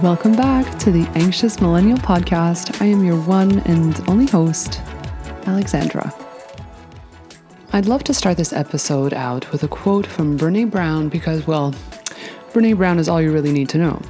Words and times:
Welcome 0.00 0.36
back 0.36 0.78
to 0.78 0.92
the 0.92 1.10
Anxious 1.16 1.60
Millennial 1.60 1.98
Podcast. 1.98 2.80
I 2.80 2.84
am 2.84 3.02
your 3.02 3.20
one 3.22 3.58
and 3.60 4.00
only 4.08 4.26
host, 4.26 4.80
Alexandra. 5.44 6.14
I'd 7.72 7.86
love 7.86 8.04
to 8.04 8.14
start 8.14 8.36
this 8.36 8.52
episode 8.52 9.12
out 9.12 9.50
with 9.50 9.64
a 9.64 9.68
quote 9.68 10.06
from 10.06 10.38
Brene 10.38 10.70
Brown 10.70 11.08
because, 11.08 11.48
well, 11.48 11.72
Brene 12.52 12.76
Brown 12.76 13.00
is 13.00 13.08
all 13.08 13.20
you 13.20 13.32
really 13.32 13.50
need 13.50 13.68
to 13.70 13.78
know. 13.78 14.00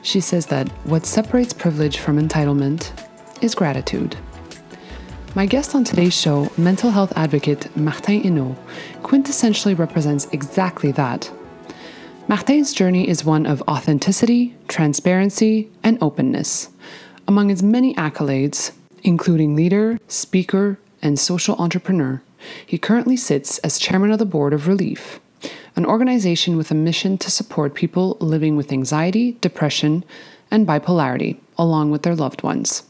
She 0.00 0.20
says 0.20 0.46
that 0.46 0.70
what 0.86 1.04
separates 1.04 1.52
privilege 1.52 1.98
from 1.98 2.18
entitlement 2.18 2.92
is 3.42 3.54
gratitude. 3.54 4.16
My 5.34 5.46
guest 5.46 5.74
on 5.74 5.82
today's 5.82 6.12
show, 6.12 6.52
mental 6.58 6.90
health 6.90 7.10
advocate 7.16 7.74
Martin 7.74 8.20
Enault, 8.20 8.54
quintessentially 9.02 9.78
represents 9.78 10.26
exactly 10.30 10.92
that 10.92 11.32
Martin's 12.28 12.74
journey 12.74 13.08
is 13.08 13.24
one 13.24 13.46
of 13.46 13.62
authenticity, 13.62 14.54
transparency, 14.68 15.70
and 15.82 15.96
openness. 16.02 16.68
Among 17.26 17.48
his 17.48 17.62
many 17.62 17.94
accolades, 17.94 18.72
including 19.04 19.56
leader, 19.56 19.98
speaker, 20.06 20.78
and 21.00 21.18
social 21.18 21.56
entrepreneur, 21.56 22.20
he 22.66 22.76
currently 22.76 23.16
sits 23.16 23.56
as 23.60 23.78
chairman 23.78 24.10
of 24.10 24.18
the 24.18 24.26
board 24.26 24.52
of 24.52 24.68
Relief, 24.68 25.18
an 25.76 25.86
organization 25.86 26.58
with 26.58 26.70
a 26.70 26.74
mission 26.74 27.16
to 27.16 27.30
support 27.30 27.72
people 27.72 28.18
living 28.20 28.54
with 28.54 28.70
anxiety, 28.70 29.38
depression, 29.40 30.04
and 30.50 30.66
bipolarity, 30.66 31.38
along 31.56 31.90
with 31.90 32.02
their 32.02 32.14
loved 32.14 32.42
ones. 32.42 32.82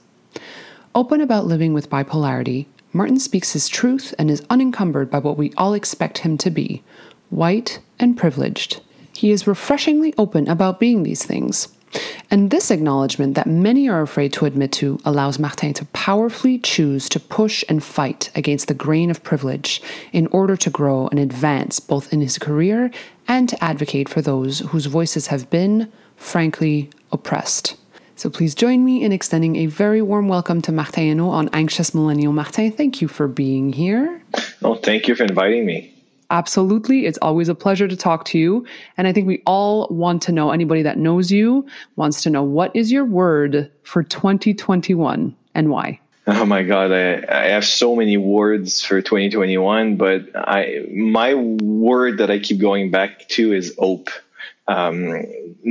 Open 0.94 1.20
about 1.20 1.46
living 1.46 1.72
with 1.72 1.90
bipolarity, 1.90 2.66
Martin 2.92 3.18
speaks 3.18 3.52
his 3.52 3.68
truth 3.68 4.14
and 4.18 4.30
is 4.30 4.44
unencumbered 4.50 5.10
by 5.10 5.18
what 5.18 5.38
we 5.38 5.52
all 5.56 5.74
expect 5.74 6.18
him 6.18 6.36
to 6.38 6.50
be 6.50 6.82
white 7.30 7.80
and 7.98 8.16
privileged 8.16 8.82
he 9.22 9.30
is 9.30 9.46
refreshingly 9.46 10.14
open 10.18 10.48
about 10.48 10.80
being 10.80 11.02
these 11.02 11.24
things. 11.24 11.68
And 12.30 12.50
this 12.50 12.70
acknowledgement 12.70 13.34
that 13.34 13.46
many 13.46 13.88
are 13.88 14.00
afraid 14.00 14.32
to 14.32 14.46
admit 14.46 14.72
to 14.72 14.98
allows 15.04 15.38
Martin 15.38 15.74
to 15.74 15.84
powerfully 15.86 16.58
choose 16.58 17.08
to 17.10 17.20
push 17.20 17.62
and 17.68 17.84
fight 17.84 18.30
against 18.34 18.68
the 18.68 18.74
grain 18.74 19.10
of 19.10 19.22
privilege 19.22 19.82
in 20.12 20.26
order 20.28 20.56
to 20.56 20.70
grow 20.70 21.08
and 21.08 21.20
advance 21.20 21.78
both 21.78 22.12
in 22.12 22.22
his 22.22 22.38
career 22.38 22.90
and 23.28 23.48
to 23.50 23.62
advocate 23.62 24.08
for 24.08 24.22
those 24.22 24.60
whose 24.70 24.86
voices 24.86 25.26
have 25.26 25.50
been, 25.50 25.92
frankly, 26.16 26.88
oppressed. 27.12 27.76
So 28.22 28.30
please 28.30 28.54
join 28.54 28.84
me 28.84 29.02
in 29.02 29.10
extending 29.10 29.56
a 29.56 29.66
very 29.66 30.00
warm 30.00 30.28
welcome 30.28 30.62
to 30.62 30.70
Martin 30.70 31.08
Enault 31.08 31.30
on 31.30 31.50
Anxious 31.52 31.92
Millennial. 31.92 32.32
Martin, 32.32 32.70
thank 32.70 33.02
you 33.02 33.08
for 33.08 33.26
being 33.26 33.72
here. 33.72 34.22
Oh, 34.62 34.76
thank 34.76 35.08
you 35.08 35.16
for 35.16 35.24
inviting 35.24 35.66
me. 35.66 35.92
Absolutely. 36.30 37.06
It's 37.06 37.18
always 37.20 37.48
a 37.48 37.54
pleasure 37.56 37.88
to 37.88 37.96
talk 37.96 38.24
to 38.26 38.38
you. 38.38 38.64
And 38.96 39.08
I 39.08 39.12
think 39.12 39.26
we 39.26 39.42
all 39.44 39.88
want 39.90 40.22
to 40.22 40.30
know, 40.30 40.52
anybody 40.52 40.82
that 40.82 40.98
knows 40.98 41.32
you 41.32 41.66
wants 41.96 42.22
to 42.22 42.30
know 42.30 42.44
what 42.44 42.70
is 42.76 42.92
your 42.92 43.04
word 43.04 43.72
for 43.82 44.04
2021 44.04 45.34
and 45.56 45.68
why? 45.68 45.98
Oh 46.28 46.46
my 46.46 46.62
God, 46.62 46.92
I, 46.92 47.24
I 47.28 47.48
have 47.48 47.64
so 47.64 47.96
many 47.96 48.18
words 48.18 48.84
for 48.84 49.02
2021, 49.02 49.96
but 49.96 50.28
I 50.36 50.86
my 50.94 51.34
word 51.34 52.18
that 52.18 52.30
I 52.30 52.38
keep 52.38 52.60
going 52.60 52.92
back 52.92 53.28
to 53.30 53.52
is 53.52 53.74
hope. 53.76 54.10
Um, 54.68 55.24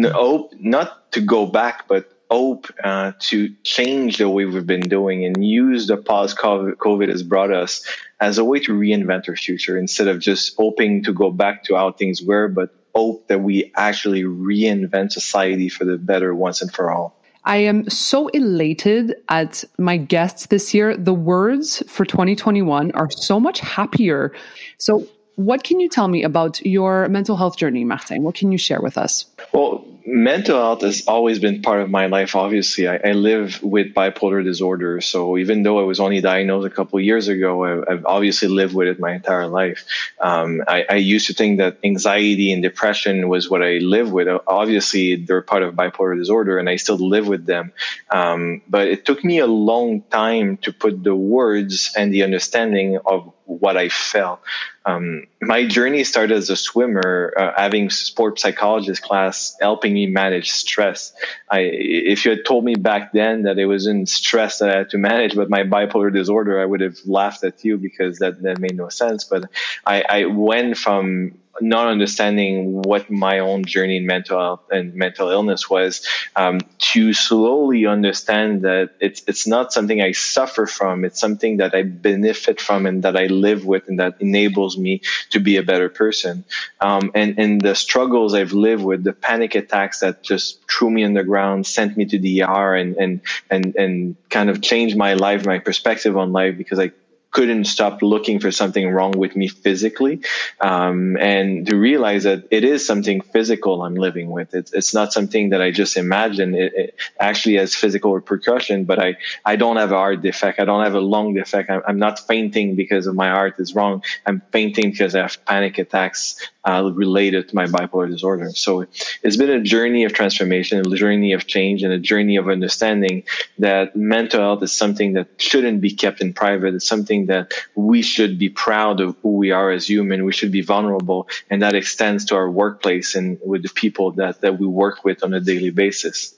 hope, 0.03 0.51
not 0.59 1.13
to 1.13 1.21
go 1.21 1.45
back, 1.45 1.87
but 1.87 2.11
hope 2.31 2.67
uh, 2.81 3.11
to 3.19 3.53
change 3.63 4.17
the 4.17 4.29
way 4.29 4.45
we've 4.45 4.65
been 4.65 4.87
doing 4.87 5.25
and 5.25 5.45
use 5.45 5.87
the 5.87 5.97
pause 5.97 6.33
COVID 6.33 7.09
has 7.09 7.23
brought 7.23 7.51
us 7.51 7.85
as 8.21 8.37
a 8.37 8.45
way 8.45 8.59
to 8.61 8.71
reinvent 8.71 9.27
our 9.27 9.35
future 9.35 9.77
instead 9.77 10.07
of 10.07 10.19
just 10.19 10.55
hoping 10.55 11.03
to 11.03 11.11
go 11.11 11.29
back 11.29 11.65
to 11.65 11.75
how 11.75 11.91
things 11.91 12.21
were, 12.21 12.47
but 12.47 12.73
hope 12.95 13.27
that 13.27 13.41
we 13.41 13.73
actually 13.75 14.23
reinvent 14.23 15.11
society 15.11 15.67
for 15.67 15.83
the 15.83 15.97
better 15.97 16.33
once 16.33 16.61
and 16.61 16.71
for 16.71 16.89
all. 16.89 17.21
I 17.43 17.57
am 17.57 17.89
so 17.89 18.27
elated 18.29 19.15
at 19.27 19.65
my 19.77 19.97
guests 19.97 20.45
this 20.45 20.73
year. 20.73 20.95
The 20.95 21.13
words 21.13 21.83
for 21.87 22.05
2021 22.05 22.91
are 22.91 23.09
so 23.11 23.41
much 23.41 23.59
happier. 23.59 24.31
So, 24.77 25.05
what 25.35 25.63
can 25.63 25.79
you 25.79 25.89
tell 25.89 26.07
me 26.07 26.23
about 26.23 26.63
your 26.65 27.09
mental 27.09 27.35
health 27.35 27.57
journey, 27.57 27.83
Martin? 27.83 28.21
What 28.21 28.35
can 28.35 28.51
you 28.51 28.57
share 28.57 28.79
with 28.79 28.97
us? 28.97 29.25
Well, 29.53 29.85
mental 30.05 30.57
health 30.57 30.81
has 30.81 31.07
always 31.07 31.39
been 31.39 31.61
part 31.61 31.81
of 31.81 31.89
my 31.89 32.07
life. 32.07 32.35
Obviously, 32.35 32.87
I, 32.87 32.99
I, 33.03 33.11
live 33.11 33.61
with 33.61 33.93
bipolar 33.93 34.43
disorder, 34.43 35.01
so 35.01 35.37
even 35.37 35.63
though 35.63 35.79
I 35.79 35.83
was 35.83 35.99
only 35.99 36.21
diagnosed 36.21 36.65
a 36.65 36.69
couple 36.69 36.99
years 36.99 37.27
ago, 37.27 37.63
I, 37.63 37.91
have 37.91 38.05
obviously 38.05 38.47
lived 38.47 38.73
with 38.73 38.87
it 38.87 38.99
my 38.99 39.13
entire 39.13 39.47
life. 39.47 39.85
Um, 40.19 40.63
I, 40.67 40.85
I, 40.89 40.95
used 40.95 41.27
to 41.27 41.33
think 41.33 41.59
that 41.59 41.77
anxiety 41.83 42.51
and 42.51 42.63
depression 42.63 43.27
was 43.29 43.49
what 43.49 43.61
I 43.61 43.77
live 43.77 44.11
with. 44.11 44.27
Obviously, 44.47 45.15
they're 45.15 45.41
part 45.41 45.63
of 45.63 45.75
bipolar 45.75 46.17
disorder, 46.17 46.57
and 46.57 46.69
I 46.69 46.77
still 46.77 46.97
live 46.97 47.27
with 47.27 47.45
them. 47.45 47.71
Um, 48.09 48.61
but 48.67 48.87
it 48.87 49.05
took 49.05 49.23
me 49.23 49.39
a 49.39 49.47
long 49.47 50.01
time 50.01 50.57
to 50.57 50.73
put 50.73 51.03
the 51.03 51.15
words 51.15 51.91
and 51.95 52.13
the 52.13 52.23
understanding 52.23 52.99
of 53.05 53.31
what 53.45 53.77
I 53.77 53.89
felt. 53.89 54.41
Um, 54.85 55.27
my 55.41 55.65
journey 55.65 56.03
started 56.03 56.37
as 56.37 56.51
a 56.51 56.55
swimmer, 56.55 57.33
uh, 57.35 57.51
having 57.57 57.89
sport 57.89 58.39
psychologist 58.39 59.01
class 59.01 59.57
helping 59.59 59.93
me 59.93 60.05
manage 60.05 60.51
stress. 60.51 61.13
I, 61.49 61.61
if 61.61 62.25
you 62.25 62.31
had 62.31 62.45
told 62.45 62.63
me 62.63 62.75
back 62.75 63.11
then 63.11 63.43
that 63.43 63.57
it 63.57 63.65
was 63.65 63.87
in 63.87 64.05
stress 64.05 64.59
that 64.59 64.69
I 64.69 64.77
had 64.77 64.89
to 64.91 64.99
manage, 64.99 65.35
but 65.35 65.49
my 65.49 65.63
bipolar 65.63 66.13
disorder, 66.13 66.61
I 66.61 66.65
would 66.65 66.81
have 66.81 66.97
laughed 67.05 67.43
at 67.43 67.65
you 67.65 67.77
because 67.77 68.19
that, 68.19 68.41
that 68.43 68.59
made 68.59 68.77
no 68.77 68.89
sense. 68.89 69.23
But 69.23 69.49
I, 69.85 70.03
I 70.07 70.25
went 70.25 70.77
from 70.77 71.39
not 71.59 71.87
understanding 71.87 72.81
what 72.81 73.09
my 73.09 73.39
own 73.39 73.65
journey 73.65 73.97
in 73.97 74.05
mental 74.05 74.39
health 74.39 74.61
and 74.71 74.95
mental 74.95 75.29
illness 75.29 75.69
was 75.69 76.07
um, 76.35 76.61
to 76.77 77.13
slowly 77.13 77.85
understand 77.85 78.61
that 78.61 78.91
it's 78.99 79.23
it's 79.27 79.45
not 79.47 79.73
something 79.73 80.01
I 80.01 80.13
suffer 80.13 80.65
from. 80.65 81.03
It's 81.03 81.19
something 81.19 81.57
that 81.57 81.75
I 81.75 81.83
benefit 81.83 82.61
from 82.61 82.85
and 82.85 83.03
that 83.03 83.17
I 83.17 83.25
live 83.25 83.65
with 83.65 83.87
and 83.87 83.99
that 83.99 84.21
enables 84.21 84.77
me 84.77 85.01
to 85.31 85.39
be 85.39 85.57
a 85.57 85.63
better 85.63 85.89
person. 85.89 86.45
Um, 86.79 87.11
and 87.15 87.37
and 87.37 87.61
the 87.61 87.75
struggles 87.75 88.33
I've 88.33 88.53
lived 88.53 88.83
with, 88.83 89.03
the 89.03 89.13
panic 89.13 89.55
attacks 89.55 89.99
that 89.99 90.23
just 90.23 90.59
threw 90.69 90.89
me 90.89 91.03
on 91.03 91.13
the 91.13 91.23
ground, 91.23 91.67
sent 91.67 91.97
me 91.97 92.05
to 92.05 92.19
the 92.19 92.43
ER, 92.43 92.75
and 92.75 92.95
and 92.95 93.21
and 93.49 93.75
and 93.75 94.15
kind 94.29 94.49
of 94.49 94.61
changed 94.61 94.95
my 94.95 95.15
life, 95.15 95.45
my 95.45 95.59
perspective 95.59 96.15
on 96.15 96.31
life 96.31 96.57
because 96.57 96.79
I 96.79 96.91
couldn't 97.31 97.65
stop 97.65 98.01
looking 98.01 98.39
for 98.39 98.51
something 98.51 98.89
wrong 98.89 99.11
with 99.11 99.35
me 99.35 99.47
physically 99.47 100.21
um, 100.59 101.17
and 101.17 101.65
to 101.67 101.75
realize 101.75 102.23
that 102.23 102.45
it 102.51 102.63
is 102.63 102.85
something 102.85 103.21
physical 103.21 103.83
i'm 103.83 103.95
living 103.95 104.29
with. 104.29 104.53
It's, 104.53 104.73
it's 104.73 104.93
not 104.93 105.13
something 105.13 105.49
that 105.49 105.61
i 105.61 105.71
just 105.71 105.97
imagine 105.97 106.55
it, 106.55 106.73
it 106.75 106.95
actually 107.19 107.55
has 107.55 107.73
physical 107.75 108.13
repercussion 108.13 108.85
but 108.85 108.99
i 108.99 109.17
i 109.45 109.55
don't 109.55 109.77
have 109.77 109.91
a 109.91 109.95
heart 109.95 110.21
defect. 110.21 110.59
I 110.59 110.65
don't 110.65 110.83
have 110.83 110.95
a 110.95 110.99
lung 111.01 111.33
defect. 111.33 111.69
I'm, 111.69 111.81
I'm 111.87 111.99
not 111.99 112.19
fainting 112.27 112.75
because 112.75 113.07
of 113.07 113.15
my 113.15 113.29
heart 113.29 113.55
is 113.59 113.75
wrong. 113.75 114.03
I'm 114.25 114.41
fainting 114.51 114.91
because 114.91 115.15
i 115.15 115.21
have 115.21 115.43
panic 115.45 115.77
attacks 115.77 116.35
uh, 116.63 116.91
related 116.93 117.49
to 117.49 117.55
my 117.55 117.65
bipolar 117.65 118.09
disorder. 118.09 118.51
So 118.51 118.85
it's 119.23 119.37
been 119.37 119.49
a 119.49 119.61
journey 119.61 120.03
of 120.05 120.13
transformation 120.13 120.79
a 120.79 120.95
journey 120.95 121.33
of 121.33 121.47
change 121.47 121.83
and 121.83 121.93
a 121.93 121.99
journey 121.99 122.37
of 122.37 122.49
understanding 122.49 123.23
that 123.59 123.95
mental 123.95 124.39
health 124.39 124.63
is 124.63 124.71
something 124.71 125.13
that 125.13 125.27
shouldn't 125.37 125.81
be 125.81 125.91
kept 125.91 126.21
in 126.21 126.33
private. 126.33 126.73
It's 126.75 126.87
something 126.87 127.20
that 127.27 127.53
we 127.75 128.01
should 128.01 128.37
be 128.37 128.49
proud 128.49 128.99
of 128.99 129.15
who 129.21 129.37
we 129.37 129.51
are 129.51 129.71
as 129.71 129.87
human. 129.87 130.25
We 130.25 130.33
should 130.33 130.51
be 130.51 130.61
vulnerable, 130.61 131.27
and 131.49 131.61
that 131.61 131.75
extends 131.75 132.25
to 132.25 132.35
our 132.35 132.49
workplace 132.49 133.15
and 133.15 133.39
with 133.45 133.63
the 133.63 133.69
people 133.69 134.11
that 134.13 134.41
that 134.41 134.59
we 134.59 134.67
work 134.67 135.03
with 135.03 135.23
on 135.23 135.33
a 135.33 135.39
daily 135.39 135.71
basis. 135.71 136.35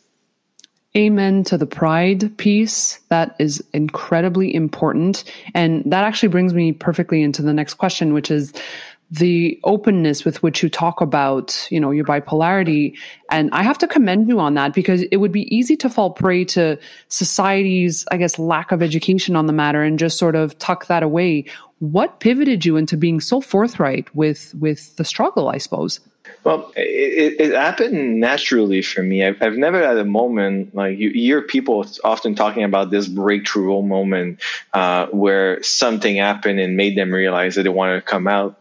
Amen 0.95 1.43
to 1.45 1.57
the 1.57 1.65
pride 1.65 2.37
piece. 2.37 2.99
That 3.09 3.35
is 3.39 3.63
incredibly 3.73 4.53
important. 4.53 5.23
And 5.55 5.83
that 5.91 6.03
actually 6.03 6.29
brings 6.29 6.53
me 6.53 6.71
perfectly 6.71 7.23
into 7.23 7.41
the 7.41 7.53
next 7.53 7.75
question, 7.75 8.13
which 8.13 8.29
is 8.29 8.53
the 9.13 9.59
openness 9.63 10.25
with 10.25 10.41
which 10.41 10.63
you 10.63 10.69
talk 10.69 10.99
about, 10.99 11.67
you 11.69 11.79
know, 11.79 11.91
your 11.91 12.03
bipolarity. 12.03 12.97
And 13.29 13.51
I 13.51 13.61
have 13.61 13.77
to 13.79 13.87
commend 13.87 14.27
you 14.27 14.39
on 14.39 14.55
that 14.55 14.73
because 14.73 15.03
it 15.03 15.17
would 15.17 15.31
be 15.31 15.55
easy 15.55 15.75
to 15.77 15.89
fall 15.89 16.09
prey 16.09 16.45
to 16.45 16.79
society's, 17.09 18.05
I 18.09 18.17
guess, 18.17 18.39
lack 18.39 18.71
of 18.71 18.81
education 18.81 19.35
on 19.35 19.45
the 19.45 19.53
matter 19.53 19.83
and 19.83 19.99
just 19.99 20.17
sort 20.17 20.35
of 20.35 20.57
tuck 20.57 20.87
that 20.87 21.03
away. 21.03 21.45
What 21.77 22.21
pivoted 22.21 22.65
you 22.65 22.75
into 22.75 22.97
being 22.97 23.19
so 23.19 23.39
forthright 23.39 24.13
with 24.15 24.55
with 24.55 24.95
the 24.95 25.05
struggle, 25.05 25.47
I 25.47 25.59
suppose? 25.59 25.99
Well, 26.43 26.71
it, 26.75 27.39
it, 27.39 27.53
happened 27.53 28.19
naturally 28.19 28.81
for 28.81 29.03
me. 29.03 29.23
I've, 29.23 29.41
I've 29.41 29.57
never 29.57 29.85
had 29.85 29.97
a 29.97 30.05
moment 30.05 30.73
like 30.73 30.97
you 30.97 31.11
hear 31.11 31.41
people 31.41 31.85
often 32.03 32.35
talking 32.35 32.63
about 32.63 32.89
this 32.89 33.07
breakthrough 33.07 33.81
moment 33.81 34.39
uh, 34.73 35.07
where 35.07 35.61
something 35.63 36.17
happened 36.17 36.59
and 36.59 36.75
made 36.75 36.97
them 36.97 37.13
realize 37.13 37.55
that 37.55 37.63
they 37.63 37.69
wanted 37.69 37.95
to 37.95 38.01
come 38.01 38.27
out. 38.27 38.57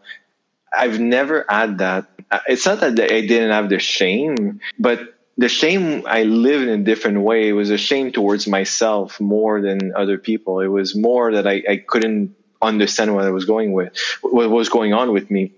I've 0.75 0.99
never 0.99 1.45
had 1.47 1.79
that. 1.79 2.07
Uh, 2.31 2.39
it's 2.47 2.65
not 2.65 2.79
that 2.79 2.99
I 2.99 3.21
didn't 3.21 3.51
have 3.51 3.69
the 3.69 3.79
shame, 3.79 4.59
but 4.79 5.15
the 5.37 5.49
shame 5.49 6.03
I 6.07 6.23
lived 6.23 6.67
in 6.67 6.81
a 6.81 6.83
different 6.83 7.21
way. 7.21 7.49
It 7.49 7.53
was 7.53 7.69
a 7.69 7.77
shame 7.77 8.11
towards 8.11 8.47
myself 8.47 9.19
more 9.19 9.61
than 9.61 9.93
other 9.95 10.17
people. 10.17 10.59
It 10.59 10.67
was 10.67 10.95
more 10.95 11.33
that 11.33 11.47
I, 11.47 11.63
I 11.67 11.77
couldn't 11.77 12.35
understand 12.61 13.13
what 13.13 13.25
I 13.25 13.31
was 13.31 13.45
going 13.45 13.73
with, 13.73 13.97
what 14.21 14.49
was 14.49 14.69
going 14.69 14.93
on 14.93 15.11
with 15.11 15.29
me. 15.29 15.51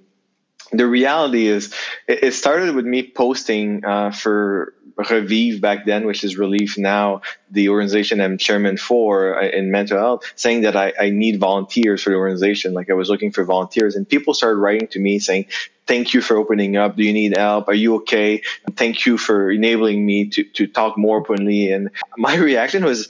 The 0.72 0.88
reality 0.88 1.48
is, 1.48 1.74
it, 2.08 2.34
started 2.34 2.76
with 2.76 2.86
me 2.86 3.12
posting 3.16 3.86
uh, 3.86 4.12
for 4.12 4.74
Revivre 4.98 5.60
back 5.60 5.86
then, 5.86 6.06
which 6.06 6.24
is 6.24 6.38
Relief 6.38 6.78
now, 6.78 7.22
the 7.52 7.70
organization 7.70 8.22
I'm 8.22 8.38
chairman 8.38 8.78
for 8.78 9.42
uh, 9.42 9.48
in 9.48 9.72
mental 9.72 9.98
health, 9.98 10.24
saying 10.36 10.62
that 10.62 10.76
I, 10.76 10.94
I 11.00 11.10
need 11.10 11.40
volunteers 11.40 12.02
for 12.02 12.12
the 12.12 12.16
organization. 12.16 12.74
Like 12.74 12.90
I 12.90 12.94
was 12.94 13.10
looking 13.10 13.32
for 13.32 13.44
volunteers, 13.44 13.96
and 13.96 14.08
people 14.08 14.34
started 14.34 14.58
writing 14.58 14.88
to 14.90 15.00
me 15.00 15.20
saying, 15.20 15.48
thank 15.86 16.14
you 16.14 16.22
for 16.22 16.38
opening 16.38 16.78
up. 16.78 16.96
Do 16.96 17.04
you 17.04 17.14
need 17.14 17.38
help? 17.38 17.68
Are 17.68 17.74
you 17.74 17.96
okay? 17.98 18.42
Thank 18.76 19.06
you 19.06 19.18
for 19.18 19.52
enabling 19.52 20.06
me 20.06 20.30
to, 20.30 20.44
to 20.44 20.68
talk 20.68 20.98
more 20.98 21.20
openly. 21.20 21.72
And 21.72 21.92
my 22.18 22.36
reaction 22.50 22.84
was, 22.84 23.10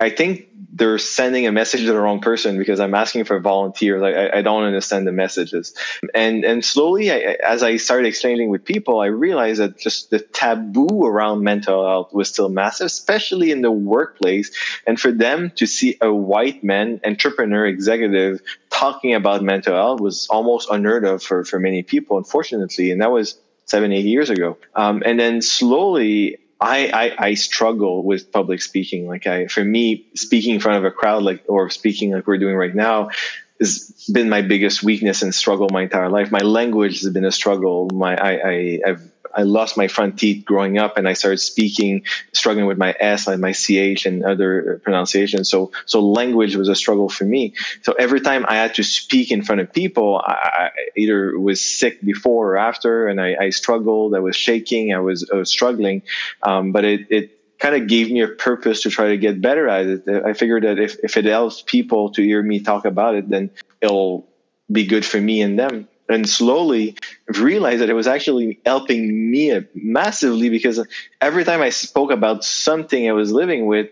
I 0.00 0.10
think 0.10 0.48
they're 0.74 0.98
sending 0.98 1.46
a 1.46 1.52
message 1.52 1.80
to 1.80 1.92
the 1.92 2.00
wrong 2.00 2.20
person 2.20 2.56
because 2.56 2.80
I'm 2.80 2.94
asking 2.94 3.24
for 3.24 3.38
volunteers. 3.38 4.02
I, 4.02 4.38
I 4.38 4.42
don't 4.42 4.64
understand 4.64 5.06
the 5.06 5.12
messages. 5.12 5.74
And, 6.14 6.44
and 6.44 6.64
slowly, 6.64 7.12
I, 7.12 7.36
as 7.44 7.62
I 7.62 7.76
started 7.76 8.08
exchanging 8.08 8.48
with 8.48 8.64
people, 8.64 8.98
I 8.98 9.06
realized 9.06 9.60
that 9.60 9.78
just 9.78 10.10
the 10.10 10.18
taboo 10.18 11.04
around 11.04 11.42
mental 11.44 11.86
health 11.86 12.14
was 12.14 12.30
still 12.30 12.48
massive, 12.48 12.86
especially 12.86 13.50
in 13.50 13.60
the 13.60 13.70
workplace. 13.70 14.50
And 14.86 14.98
for 14.98 15.12
them 15.12 15.52
to 15.56 15.66
see 15.66 15.98
a 16.00 16.12
white 16.12 16.64
man, 16.64 17.00
entrepreneur, 17.04 17.66
executive 17.66 18.40
talking 18.70 19.14
about 19.14 19.42
mental 19.42 19.74
health 19.74 20.00
was 20.00 20.26
almost 20.30 20.70
unheard 20.70 21.04
of 21.04 21.22
for, 21.22 21.44
for 21.44 21.60
many 21.60 21.82
people, 21.82 22.16
unfortunately. 22.16 22.90
And 22.90 23.02
that 23.02 23.10
was 23.10 23.38
seven, 23.66 23.92
eight 23.92 24.06
years 24.06 24.30
ago. 24.30 24.56
Um, 24.74 25.02
and 25.04 25.20
then 25.20 25.42
slowly, 25.42 26.38
I, 26.62 26.90
I, 26.92 27.26
I 27.26 27.34
struggle 27.34 28.04
with 28.04 28.30
public 28.30 28.62
speaking. 28.62 29.08
Like 29.08 29.26
I, 29.26 29.46
for 29.48 29.64
me, 29.64 30.06
speaking 30.14 30.54
in 30.54 30.60
front 30.60 30.78
of 30.78 30.84
a 30.84 30.90
crowd, 30.90 31.22
like 31.24 31.44
or 31.48 31.70
speaking 31.70 32.12
like 32.12 32.26
we're 32.26 32.38
doing 32.38 32.54
right 32.54 32.74
now, 32.74 33.10
has 33.58 34.08
been 34.12 34.28
my 34.28 34.42
biggest 34.42 34.82
weakness 34.82 35.22
and 35.22 35.34
struggle 35.34 35.68
my 35.70 35.82
entire 35.82 36.08
life. 36.08 36.30
My 36.30 36.40
language 36.40 37.00
has 37.02 37.12
been 37.12 37.24
a 37.24 37.32
struggle. 37.32 37.90
My 37.92 38.16
I, 38.16 38.32
I 38.32 38.80
I've 38.86 39.11
I 39.34 39.42
lost 39.42 39.76
my 39.76 39.88
front 39.88 40.18
teeth 40.18 40.44
growing 40.44 40.78
up, 40.78 40.96
and 40.96 41.08
I 41.08 41.14
started 41.14 41.38
speaking, 41.38 42.04
struggling 42.32 42.66
with 42.66 42.78
my 42.78 42.94
S, 42.98 43.26
like 43.26 43.38
my 43.38 43.52
CH, 43.52 44.06
and 44.06 44.24
other 44.24 44.80
pronunciations. 44.84 45.48
So, 45.48 45.72
so 45.86 46.00
language 46.00 46.56
was 46.56 46.68
a 46.68 46.74
struggle 46.74 47.08
for 47.08 47.24
me. 47.24 47.54
So 47.82 47.92
every 47.92 48.20
time 48.20 48.44
I 48.46 48.56
had 48.56 48.74
to 48.74 48.84
speak 48.84 49.30
in 49.30 49.42
front 49.42 49.60
of 49.60 49.72
people, 49.72 50.20
I, 50.24 50.32
I 50.32 50.70
either 50.96 51.38
was 51.38 51.60
sick 51.60 52.00
before 52.02 52.52
or 52.52 52.58
after, 52.58 53.08
and 53.08 53.20
I, 53.20 53.36
I, 53.40 53.50
struggled. 53.50 54.14
I 54.14 54.20
was 54.20 54.36
shaking. 54.36 54.94
I 54.94 55.00
was, 55.00 55.28
I 55.32 55.36
was 55.36 55.50
struggling, 55.50 56.02
um, 56.42 56.72
but 56.72 56.84
it, 56.84 57.06
it 57.10 57.58
kind 57.58 57.74
of 57.74 57.88
gave 57.88 58.10
me 58.10 58.20
a 58.22 58.28
purpose 58.28 58.82
to 58.82 58.90
try 58.90 59.08
to 59.10 59.16
get 59.16 59.40
better 59.40 59.68
at 59.68 59.86
it. 59.86 60.08
I 60.08 60.32
figured 60.32 60.64
that 60.64 60.78
if, 60.78 60.96
if 61.02 61.16
it 61.16 61.24
helps 61.26 61.62
people 61.62 62.10
to 62.12 62.22
hear 62.22 62.42
me 62.42 62.60
talk 62.60 62.84
about 62.84 63.14
it, 63.14 63.28
then 63.28 63.50
it'll 63.80 64.28
be 64.70 64.86
good 64.86 65.04
for 65.04 65.20
me 65.20 65.42
and 65.42 65.58
them 65.58 65.88
and 66.12 66.28
slowly 66.28 66.96
realized 67.26 67.80
that 67.82 67.90
it 67.90 67.94
was 67.94 68.06
actually 68.06 68.60
helping 68.64 69.30
me 69.30 69.60
massively 69.74 70.48
because 70.48 70.86
every 71.20 71.44
time 71.44 71.60
I 71.60 71.70
spoke 71.70 72.10
about 72.10 72.44
something 72.44 73.08
I 73.08 73.12
was 73.12 73.32
living 73.32 73.66
with, 73.66 73.88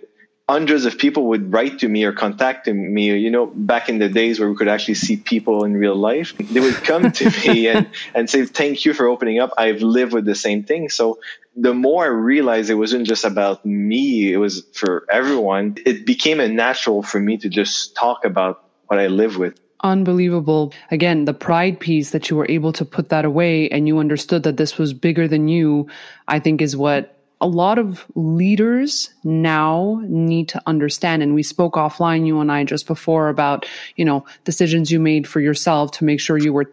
hundreds 0.48 0.84
of 0.84 0.98
people 0.98 1.26
would 1.28 1.52
write 1.52 1.78
to 1.78 1.88
me 1.88 2.02
or 2.02 2.12
contact 2.12 2.66
me. 2.66 3.16
You 3.16 3.30
know, 3.30 3.46
back 3.46 3.88
in 3.88 3.98
the 3.98 4.08
days 4.08 4.40
where 4.40 4.50
we 4.50 4.56
could 4.56 4.68
actually 4.68 4.94
see 4.94 5.16
people 5.16 5.64
in 5.64 5.76
real 5.76 5.94
life, 5.94 6.36
they 6.38 6.58
would 6.58 6.74
come 6.82 7.12
to 7.12 7.30
me 7.46 7.68
and, 7.68 7.88
and 8.14 8.28
say, 8.28 8.44
Thank 8.44 8.84
you 8.84 8.92
for 8.92 9.06
opening 9.06 9.38
up. 9.38 9.52
I've 9.56 9.82
lived 9.82 10.12
with 10.12 10.24
the 10.24 10.34
same 10.34 10.64
thing. 10.64 10.88
So 10.88 11.20
the 11.54 11.72
more 11.72 12.04
I 12.04 12.08
realized 12.08 12.68
it 12.68 12.74
wasn't 12.74 13.06
just 13.06 13.24
about 13.24 13.64
me, 13.64 14.32
it 14.32 14.38
was 14.38 14.66
for 14.72 15.06
everyone, 15.10 15.76
it 15.86 16.04
became 16.04 16.40
a 16.40 16.48
natural 16.48 17.02
for 17.02 17.20
me 17.20 17.38
to 17.38 17.48
just 17.48 17.94
talk 17.94 18.24
about 18.24 18.64
what 18.88 18.98
I 18.98 19.06
live 19.06 19.36
with 19.36 19.54
unbelievable. 19.82 20.72
Again, 20.90 21.24
the 21.24 21.34
pride 21.34 21.80
piece 21.80 22.10
that 22.10 22.30
you 22.30 22.36
were 22.36 22.46
able 22.48 22.72
to 22.74 22.84
put 22.84 23.08
that 23.08 23.24
away 23.24 23.68
and 23.68 23.86
you 23.86 23.98
understood 23.98 24.42
that 24.44 24.56
this 24.56 24.78
was 24.78 24.92
bigger 24.92 25.26
than 25.28 25.48
you, 25.48 25.88
I 26.28 26.38
think 26.38 26.60
is 26.60 26.76
what 26.76 27.16
a 27.40 27.46
lot 27.46 27.78
of 27.78 28.04
leaders 28.14 29.10
now 29.24 30.02
need 30.04 30.48
to 30.50 30.62
understand. 30.66 31.22
And 31.22 31.34
we 31.34 31.42
spoke 31.42 31.74
offline, 31.74 32.26
you 32.26 32.40
and 32.40 32.52
I 32.52 32.64
just 32.64 32.86
before 32.86 33.28
about, 33.28 33.66
you 33.96 34.04
know, 34.04 34.26
decisions 34.44 34.90
you 34.90 35.00
made 35.00 35.26
for 35.26 35.40
yourself 35.40 35.92
to 35.92 36.04
make 36.04 36.20
sure 36.20 36.36
you 36.36 36.52
were, 36.52 36.70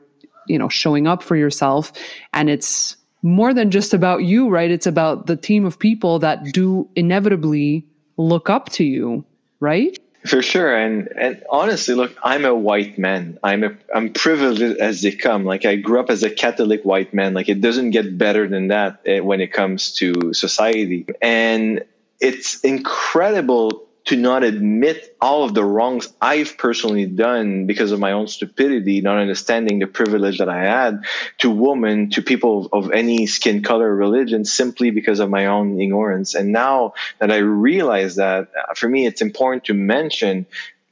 you 0.47 0.59
know, 0.59 0.67
showing 0.67 1.07
up 1.07 1.23
for 1.23 1.35
yourself. 1.37 1.93
And 2.33 2.49
it's 2.49 2.97
more 3.21 3.53
than 3.53 3.71
just 3.71 3.93
about 3.93 4.23
you, 4.23 4.49
right? 4.49 4.69
It's 4.69 4.87
about 4.87 5.25
the 5.25 5.37
team 5.37 5.65
of 5.65 5.79
people 5.79 6.19
that 6.19 6.43
do 6.51 6.89
inevitably 6.95 7.85
look 8.17 8.49
up 8.49 8.69
to 8.69 8.83
you, 8.83 9.25
right? 9.59 9.97
For 10.25 10.41
sure, 10.41 10.75
and 10.75 11.07
and 11.15 11.43
honestly, 11.49 11.95
look, 11.95 12.15
I'm 12.23 12.43
a 12.43 12.53
white 12.53 12.97
man. 12.97 13.39
I'm 13.43 13.63
a 13.63 13.77
I'm 13.93 14.11
privileged 14.13 14.79
as 14.79 15.01
they 15.01 15.11
come. 15.11 15.45
Like 15.45 15.63
I 15.65 15.75
grew 15.75 15.99
up 15.99 16.09
as 16.09 16.23
a 16.23 16.29
Catholic 16.29 16.83
white 16.83 17.13
man. 17.13 17.33
Like 17.33 17.49
it 17.49 17.61
doesn't 17.61 17.91
get 17.91 18.17
better 18.17 18.47
than 18.47 18.69
that 18.69 19.01
eh, 19.05 19.19
when 19.19 19.41
it 19.41 19.53
comes 19.53 19.93
to 19.95 20.33
society, 20.33 21.05
and 21.21 21.85
it's 22.19 22.61
incredible 22.61 23.86
to 24.07 24.15
not 24.15 24.43
admit 24.43 25.15
all 25.19 25.43
of 25.43 25.53
the 25.53 25.63
wrongs 25.63 26.11
I've 26.21 26.57
personally 26.57 27.05
done 27.05 27.67
because 27.67 27.91
of 27.91 27.99
my 27.99 28.13
own 28.13 28.27
stupidity, 28.27 29.01
not 29.01 29.17
understanding 29.17 29.79
the 29.79 29.87
privilege 29.87 30.37
that 30.39 30.47
I 30.47 30.63
had 30.63 31.03
to 31.39 31.49
women, 31.49 32.09
to 32.11 32.21
people 32.21 32.69
of 32.71 32.91
any 32.91 33.27
skin 33.27 33.63
color, 33.63 33.93
religion, 33.93 34.45
simply 34.45 34.91
because 34.91 35.19
of 35.19 35.29
my 35.29 35.47
own 35.47 35.79
ignorance. 35.79 36.35
And 36.35 36.53
now 36.53 36.93
that 37.19 37.31
I 37.31 37.37
realize 37.37 38.15
that, 38.15 38.49
uh, 38.57 38.73
for 38.75 38.87
me, 38.87 39.05
it's 39.05 39.21
important 39.21 39.65
to 39.65 39.73
mention 39.73 40.45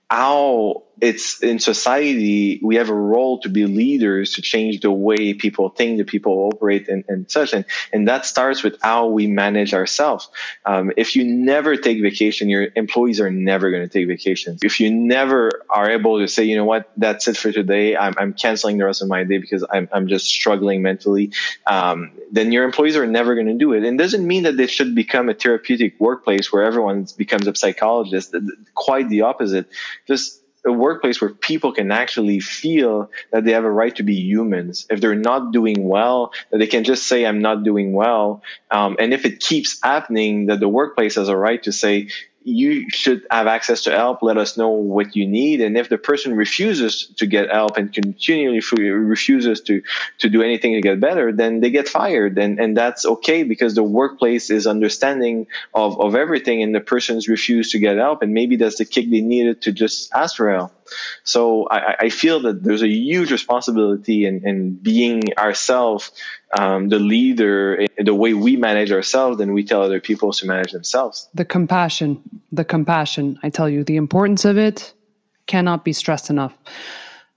how 0.10 0.84
it's 1.02 1.42
in 1.42 1.60
society 1.60 2.60
we 2.64 2.76
have 2.76 2.90
a 2.90 2.94
role 2.94 3.40
to 3.40 3.50
be 3.50 3.66
leaders 3.66 4.34
to 4.34 4.42
change 4.42 4.82
the 4.82 4.92
way 4.92 5.34
people 5.34 5.70
think 5.70 5.98
the 5.98 6.04
people 6.04 6.50
operate 6.54 6.88
and, 6.88 7.04
and 7.08 7.30
such. 7.30 7.54
And, 7.54 7.66
and 7.92 8.08
that 8.08 8.26
starts 8.26 8.64
with 8.64 8.78
how 8.82 9.08
we 9.08 9.28
manage 9.28 9.74
ourselves. 9.74 10.30
Um, 10.66 10.92
if 10.98 11.16
you 11.16 11.24
never 11.26 11.76
take 11.76 12.02
vacation 12.02 12.50
your 12.50 12.70
employees 12.76 13.20
are 13.20 13.32
never 13.32 13.72
going 13.72 13.84
to 13.84 13.90
take 13.90 14.08
vacations. 14.08 14.62
If 14.64 14.80
you 14.80 14.92
never 14.92 15.52
are 15.70 15.90
able 15.90 16.20
to 16.20 16.28
say 16.28 16.44
you 16.44 16.56
know 16.56 16.66
what? 16.66 16.92
That's 16.98 17.28
it 17.28 17.38
for 17.38 17.52
today. 17.52 17.96
I'm, 17.96 18.14
I'm 18.18 18.34
canceling 18.34 18.78
the 18.78 18.86
rest 18.86 19.02
of 19.02 19.08
my 19.08 19.24
day 19.24 19.38
because 19.38 19.66
i'm, 19.72 19.90
I'm 19.92 20.08
just 20.08 20.26
struggling 20.26 20.82
mentally 20.82 21.32
um, 21.68 22.12
then 22.32 22.52
your 22.52 22.64
employees 22.64 22.96
are 22.96 23.08
never 23.08 23.36
going 23.36 23.48
to 23.48 23.54
do 23.54 23.74
it. 23.74 23.84
And 23.84 24.00
it 24.00 24.04
doesn't 24.04 24.26
mean 24.26 24.44
that 24.44 24.58
they 24.58 24.68
should 24.68 24.96
become 24.96 25.30
a 25.30 25.34
therapeutic 25.34 26.00
workplace 26.00 26.52
where 26.52 26.64
everyone 26.64 27.08
becomes 27.18 27.48
a 27.48 27.56
psychologist. 27.56 28.36
Quite 28.74 29.10
the 29.10 29.22
opposite. 29.22 29.68
Just 30.08 30.42
a 30.66 30.72
workplace 30.72 31.22
where 31.22 31.30
people 31.30 31.72
can 31.72 31.92
actually 31.92 32.40
feel 32.40 33.10
that 33.32 33.46
they 33.46 33.52
have 33.52 33.66
a 33.66 33.72
right 33.72 33.96
to 33.96 34.04
be 34.04 34.16
humans. 34.16 34.86
If 34.90 35.02
they're 35.02 35.16
not 35.16 35.52
doing 35.52 35.88
well, 35.88 36.34
that 36.52 36.58
they 36.58 36.68
can 36.68 36.84
just 36.84 37.08
say, 37.08 37.26
I'm 37.26 37.42
not 37.42 37.64
doing 37.64 37.94
well. 37.94 38.42
Um, 38.72 38.96
and 39.00 39.14
if 39.14 39.26
it 39.26 39.40
keeps 39.40 39.80
happening, 39.84 40.48
that 40.48 40.60
the 40.60 40.70
workplace 40.70 41.16
has 41.16 41.30
a 41.30 41.38
right 41.38 41.62
to 41.64 41.72
say, 41.72 42.10
you 42.46 42.92
should 42.92 43.26
have 43.32 43.48
access 43.48 43.82
to 43.84 43.92
help. 43.92 44.22
Let 44.22 44.38
us 44.38 44.56
know 44.56 44.70
what 44.70 45.16
you 45.16 45.28
need. 45.28 45.62
And 45.62 45.76
if 45.76 45.90
the 45.90 45.98
person 45.98 46.36
refuses 46.36 47.08
to 47.18 47.26
get 47.26 47.50
help 47.50 47.78
and 47.78 47.92
continually 47.92 48.62
refuses 48.62 49.62
to, 49.62 49.82
to 50.20 50.30
do 50.30 50.44
anything 50.44 50.74
to 50.74 50.82
get 50.82 51.00
better, 51.00 51.34
then 51.34 51.60
they 51.60 51.72
get 51.72 51.90
fired. 51.90 52.38
And, 52.38 52.60
and 52.60 52.78
that's 52.78 53.04
okay 53.04 53.42
because 53.42 53.74
the 53.74 53.84
workplace 53.84 54.52
is 54.52 54.68
understanding 54.68 55.48
of, 55.74 56.00
of 56.00 56.16
everything 56.16 56.62
and 56.62 56.74
the 56.74 56.82
person's 56.82 57.28
refused 57.28 57.72
to 57.72 57.80
get 57.80 57.98
help. 57.98 58.22
And 58.22 58.32
maybe 58.32 58.58
that's 58.58 58.78
the 58.78 58.86
kick 58.86 59.10
they 59.10 59.22
needed 59.22 59.64
to 59.64 59.72
just 59.72 60.14
ask 60.14 60.38
for 60.38 60.52
help. 60.52 60.72
So 61.24 61.68
I, 61.68 61.96
I 62.02 62.10
feel 62.10 62.42
that 62.42 62.62
there's 62.62 62.84
a 62.84 62.88
huge 62.88 63.32
responsibility 63.32 64.28
in, 64.28 64.48
in 64.48 64.76
being 64.76 65.36
ourselves 65.36 66.12
um, 66.58 66.90
the 66.90 67.00
leader, 67.00 67.86
the 67.98 68.14
way 68.14 68.34
we 68.34 68.56
manage 68.56 68.92
ourselves, 68.92 69.42
and 69.42 69.54
we 69.54 69.64
tell 69.64 69.82
other 69.82 70.00
people 70.00 70.32
to 70.34 70.46
manage 70.46 70.72
themselves. 70.72 71.30
The 71.34 71.46
compassion, 71.46 72.22
the 72.52 72.66
compassion. 72.66 73.40
I 73.44 73.50
tell 73.50 73.70
you, 73.70 73.84
the 73.84 73.98
importance 73.98 74.46
of 74.46 74.58
it 74.58 74.94
cannot 75.48 75.84
be 75.84 75.94
stressed 75.94 76.30
enough. 76.30 76.54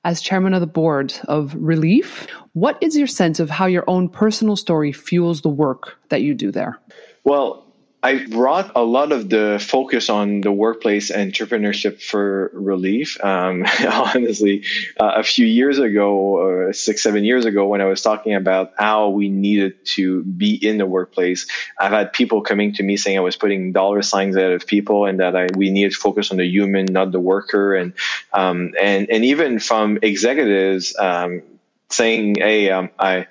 As 0.05 0.21
chairman 0.21 0.55
of 0.55 0.61
the 0.61 0.67
board 0.67 1.13
of 1.27 1.55
Relief, 1.55 2.27
what 2.53 2.81
is 2.81 2.97
your 2.97 3.09
sense 3.09 3.41
of 3.41 3.51
how 3.51 3.67
your 3.67 3.85
own 3.89 4.09
personal 4.09 4.57
story 4.57 4.93
fuels 4.93 5.43
the 5.43 5.49
work 5.49 5.99
that 6.09 6.23
you 6.23 6.35
do 6.35 6.51
there? 6.53 6.79
Well, 7.25 7.68
I 8.01 8.27
brought 8.27 8.73
a 8.77 8.83
lot 8.83 9.11
of 9.11 9.29
the 9.29 9.59
focus 9.61 10.09
on 10.09 10.41
the 10.41 10.53
workplace 10.53 11.11
entrepreneurship 11.11 12.01
for 12.01 12.51
relief. 12.55 13.23
Um, 13.23 13.67
honestly, 13.91 14.65
uh, 15.01 15.15
a 15.17 15.25
few 15.25 15.45
years 15.45 15.81
ago, 15.81 16.69
uh, 16.69 16.73
six, 16.73 17.03
seven 17.03 17.25
years 17.25 17.45
ago, 17.45 17.67
when 17.67 17.81
I 17.81 17.87
was 17.87 18.01
talking 18.01 18.35
about 18.35 18.73
how 18.79 19.09
we 19.09 19.29
needed 19.29 19.85
to 19.97 20.23
be 20.23 20.55
in 20.55 20.79
the 20.79 20.87
workplace, 20.87 21.49
I've 21.79 21.91
had 21.91 22.13
people 22.13 22.43
coming 22.43 22.75
to 22.75 22.85
me 22.85 22.97
saying 22.97 23.19
I 23.19 23.21
was 23.21 23.35
putting 23.35 23.73
dollar 23.73 24.03
signs 24.03 24.37
out 24.37 24.53
of 24.53 24.65
people 24.67 25.07
and 25.07 25.19
that 25.19 25.35
I, 25.35 25.49
we 25.57 25.71
needed 25.71 25.93
to 25.93 25.99
focus 25.99 26.31
on 26.31 26.37
the 26.37 26.47
human, 26.47 26.85
not 26.85 27.11
the 27.11 27.21
worker. 27.21 27.75
And, 27.75 27.95
um, 28.33 28.75
and, 28.81 29.11
and 29.11 29.25
even 29.25 29.59
from 29.59 29.99
executives, 30.03 30.97
um, 30.97 31.43
saying, 31.91 32.37
Hey, 32.37 32.71
um, 32.71 32.91
I, 32.97 33.27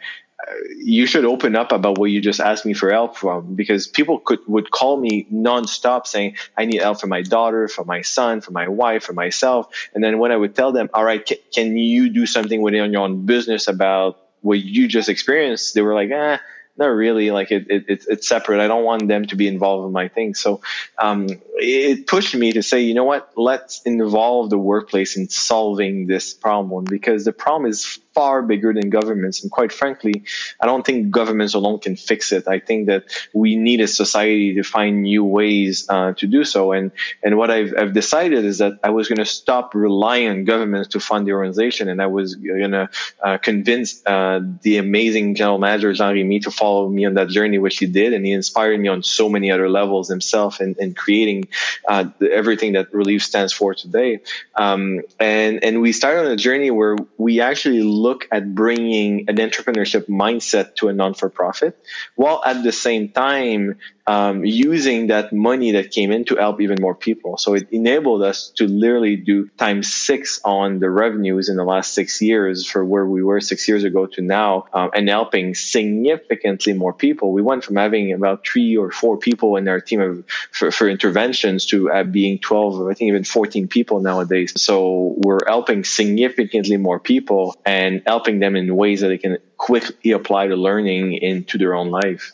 you 0.78 1.06
should 1.06 1.26
open 1.26 1.56
up 1.56 1.72
about 1.72 1.98
what 1.98 2.12
you 2.12 2.22
just 2.22 2.40
asked 2.40 2.66
me 2.66 2.74
for 2.74 2.92
help 2.92 3.18
from 3.18 3.56
because 3.56 3.88
people 3.88 4.20
could 4.20 4.40
would 4.48 4.72
call 4.72 4.98
me 4.98 5.28
nonstop 5.32 6.08
saying 6.08 6.36
I 6.58 6.66
need 6.66 6.82
help 6.82 7.02
for 7.02 7.08
my 7.08 7.22
daughter, 7.22 7.68
for 7.68 7.84
my 7.84 8.02
son, 8.02 8.42
for 8.42 8.52
my 8.52 8.68
wife, 8.68 9.04
for 9.04 9.14
myself, 9.14 9.74
and 9.94 10.04
then 10.04 10.20
when 10.20 10.32
I 10.32 10.38
would 10.38 10.56
tell 10.56 10.72
them, 10.72 10.90
all 10.94 11.04
right, 11.04 11.26
can, 11.26 11.38
can 11.54 11.78
you 11.78 12.10
do 12.10 12.26
something 12.26 12.62
within 12.62 12.92
your 12.92 13.02
own 13.02 13.26
business 13.26 13.68
about 13.68 14.20
what 14.42 14.60
you 14.60 14.88
just 14.88 15.10
experienced, 15.10 15.74
they 15.74 15.82
were 15.82 15.94
like, 15.94 16.12
eh, 16.12 16.38
not 16.78 16.88
really 16.88 17.32
like 17.32 17.52
it, 17.52 17.70
it, 17.70 17.86
it, 17.88 18.06
it's 18.08 18.28
separate. 18.28 18.60
I 18.60 18.68
don't 18.68 18.84
want 18.84 19.08
them 19.08 19.26
to 19.26 19.36
be 19.36 19.48
involved 19.48 19.88
in 19.88 19.92
my 19.92 20.10
thing. 20.10 20.36
So 20.36 20.62
um, 20.98 21.28
it 21.56 22.06
pushed 22.06 22.36
me 22.36 22.54
to 22.54 22.62
say, 22.62 22.82
you 22.82 22.94
know 22.94 23.04
what, 23.04 23.32
let's 23.36 23.82
involve 23.82 24.52
the 24.52 24.60
workplace 24.60 25.18
in 25.18 25.28
solving 25.28 26.06
this 26.06 26.34
problem 26.34 26.86
because 26.86 27.26
the 27.26 27.34
problem 27.34 27.70
is 27.70 28.00
far 28.18 28.42
bigger 28.42 28.74
than 28.74 28.90
governments. 28.90 29.44
And 29.44 29.52
quite 29.52 29.72
frankly, 29.72 30.24
I 30.60 30.66
don't 30.66 30.84
think 30.84 31.12
governments 31.12 31.54
alone 31.54 31.78
can 31.86 31.96
fix 31.96 32.32
it. 32.32 32.48
I 32.48 32.60
think 32.68 32.88
that 32.88 33.04
we 33.32 33.56
need 33.56 33.80
a 33.80 33.88
society 33.88 34.56
to 34.56 34.64
find 34.64 35.04
new 35.04 35.24
ways 35.24 35.86
uh, 35.88 36.14
to 36.14 36.26
do 36.26 36.44
so. 36.44 36.72
And 36.72 36.92
and 37.24 37.38
what 37.38 37.50
I've, 37.52 37.72
I've 37.80 37.94
decided 37.94 38.44
is 38.52 38.58
that 38.64 38.74
I 38.84 38.90
was 38.90 39.08
going 39.08 39.24
to 39.28 39.32
stop 39.42 39.76
relying 39.76 40.28
on 40.30 40.46
governments 40.46 40.88
to 40.94 41.00
fund 41.00 41.28
the 41.28 41.34
organization, 41.34 41.90
and 41.90 42.02
I 42.02 42.08
was 42.08 42.34
going 42.36 42.72
to 42.80 42.90
uh, 43.22 43.38
convince 43.38 43.88
uh, 44.06 44.40
the 44.64 44.78
amazing 44.78 45.36
general 45.36 45.60
manager 45.60 45.94
Jean 45.94 46.16
Remy 46.16 46.40
to 46.48 46.52
follow 46.52 46.90
me 46.90 47.06
on 47.06 47.14
that 47.20 47.30
journey, 47.30 47.60
which 47.60 47.78
he 47.78 47.86
did, 47.86 48.14
and 48.14 48.26
he 48.26 48.32
inspired 48.32 48.80
me 48.80 48.88
on 48.96 49.04
so 49.04 49.30
many 49.30 49.52
other 49.52 49.70
levels 49.70 50.10
himself 50.10 50.60
in, 50.60 50.76
in 50.80 50.96
creating 50.96 51.50
uh, 51.88 52.06
the, 52.18 52.32
everything 52.32 52.74
that 52.74 52.92
Relief 52.94 53.22
stands 53.32 53.54
for 53.54 53.76
today. 53.76 54.22
Um, 54.56 55.02
and 55.20 55.64
and 55.64 55.82
we 55.86 55.92
started 55.92 56.26
on 56.26 56.32
a 56.32 56.42
journey 56.48 56.72
where 56.72 56.96
we 57.18 57.42
actually 57.42 57.84
look 57.84 58.07
at 58.32 58.54
bringing 58.54 59.30
an 59.30 59.38
entrepreneurship 59.38 60.08
mindset 60.08 60.76
to 60.76 60.88
a 60.88 60.94
non 60.94 61.14
for 61.14 61.30
profit, 61.30 61.78
while 62.16 62.42
at 62.46 62.64
the 62.64 62.72
same 62.72 63.10
time 63.10 63.78
um, 64.08 64.46
using 64.46 65.08
that 65.08 65.34
money 65.34 65.74
that 65.74 65.92
came 65.92 66.12
in 66.12 66.24
to 66.26 66.38
help 66.38 66.62
even 66.62 66.78
more 66.80 66.96
people. 66.96 67.38
So 67.38 67.56
it 67.56 67.68
enabled 67.72 68.24
us 68.24 68.50
to 68.56 68.66
literally 68.66 69.18
do 69.18 69.50
times 69.58 69.94
six 69.94 70.40
on 70.46 70.80
the 70.80 70.90
revenues 70.90 71.50
in 71.50 71.58
the 71.58 71.66
last 71.66 71.94
six 71.94 72.22
years 72.22 72.66
for 72.66 72.86
where 72.86 73.06
we 73.06 73.22
were 73.22 73.42
six 73.42 73.68
years 73.68 73.84
ago 73.84 74.08
to 74.08 74.22
now, 74.22 74.68
um, 74.72 74.92
and 74.94 75.10
helping 75.10 75.56
significantly 75.56 76.72
more 76.72 76.94
people. 76.94 77.34
We 77.34 77.42
went 77.42 77.66
from 77.66 77.76
having 77.76 78.14
about 78.14 78.48
three 78.48 78.78
or 78.78 78.92
four 78.92 79.18
people 79.18 79.58
in 79.58 79.68
our 79.68 79.82
team 79.82 80.00
of, 80.00 80.24
for, 80.52 80.72
for 80.72 80.88
interventions 80.88 81.66
to 81.68 81.92
uh, 81.92 82.04
being 82.04 82.40
12, 82.40 82.88
I 82.88 82.94
think 82.94 83.10
even 83.10 83.26
14 83.26 83.68
people 83.68 84.00
nowadays. 84.00 84.54
So 84.56 85.16
we're 85.18 85.46
helping 85.46 85.84
significantly 85.84 86.78
more 86.78 87.02
people 87.02 87.56
and 87.66 88.02
helping 88.06 88.40
them 88.40 88.56
in 88.56 88.74
ways 88.74 89.02
that 89.02 89.10
they 89.10 89.18
can 89.18 89.38
quickly 89.58 90.12
apply 90.12 90.48
the 90.48 90.56
learning 90.56 91.14
into 91.14 91.58
their 91.58 91.76
own 91.76 91.90
life 91.90 92.34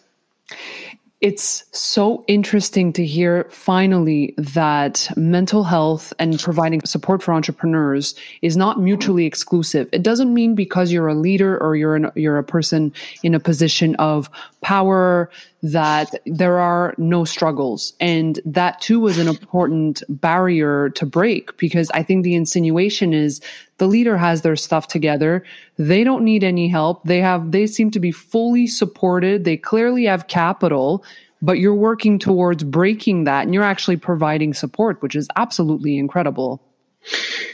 it's 1.24 1.64
so 1.72 2.26
interesting 2.28 2.92
to 2.92 3.06
hear 3.06 3.46
finally 3.50 4.36
that 4.38 5.10
mental 5.16 5.64
health 5.64 6.12
and 6.20 6.38
providing 6.38 6.82
support 6.84 7.24
for 7.24 7.34
entrepreneurs 7.34 8.14
is 8.42 8.58
not 8.58 8.82
mutually 8.82 9.26
exclusive. 9.26 9.88
It 9.94 10.04
doesn't 10.04 10.34
mean 10.34 10.54
because 10.54 10.92
you're 10.92 11.08
a 11.08 11.16
leader 11.16 11.58
or 11.64 11.78
you're 11.78 11.96
an, 11.96 12.12
you're 12.16 12.38
a 12.38 12.44
person 12.44 12.92
in 13.24 13.34
a 13.34 13.40
position 13.40 13.96
of 13.96 14.30
power 14.60 15.30
that 15.64 16.14
there 16.26 16.60
are 16.60 16.94
no 16.98 17.24
struggles. 17.24 17.94
And 18.02 18.40
that 18.46 18.82
too 18.82 19.00
was 19.00 19.18
an 19.18 19.30
important 19.30 20.04
barrier 20.10 20.90
to 20.92 21.06
break 21.06 21.58
because 21.58 21.90
I 21.94 22.04
think 22.04 22.24
the 22.24 22.36
insinuation 22.36 23.14
is 23.14 23.40
the 23.78 23.88
leader 23.88 24.18
has 24.18 24.42
their 24.42 24.58
stuff 24.58 24.88
together. 24.88 25.44
They 25.78 26.04
don't 26.04 26.26
need 26.26 26.44
any 26.44 26.68
help. 26.68 27.06
They 27.06 27.22
have, 27.22 27.52
they 27.52 27.66
seem 27.66 27.92
to 27.92 28.00
be 28.02 28.12
fully 28.12 28.68
supported. 28.68 29.46
They 29.46 29.56
clearly 29.56 30.04
have 30.04 30.28
capital, 30.28 31.06
but 31.42 31.60
you're 31.60 31.74
working 31.74 32.20
towards 32.20 32.66
breaking 32.66 33.24
that 33.24 33.46
and 33.46 33.54
you're 33.54 33.64
actually 33.64 33.98
providing 33.98 34.54
support, 34.54 35.02
which 35.02 35.16
is 35.16 35.30
absolutely 35.38 35.98
incredible. 35.98 36.62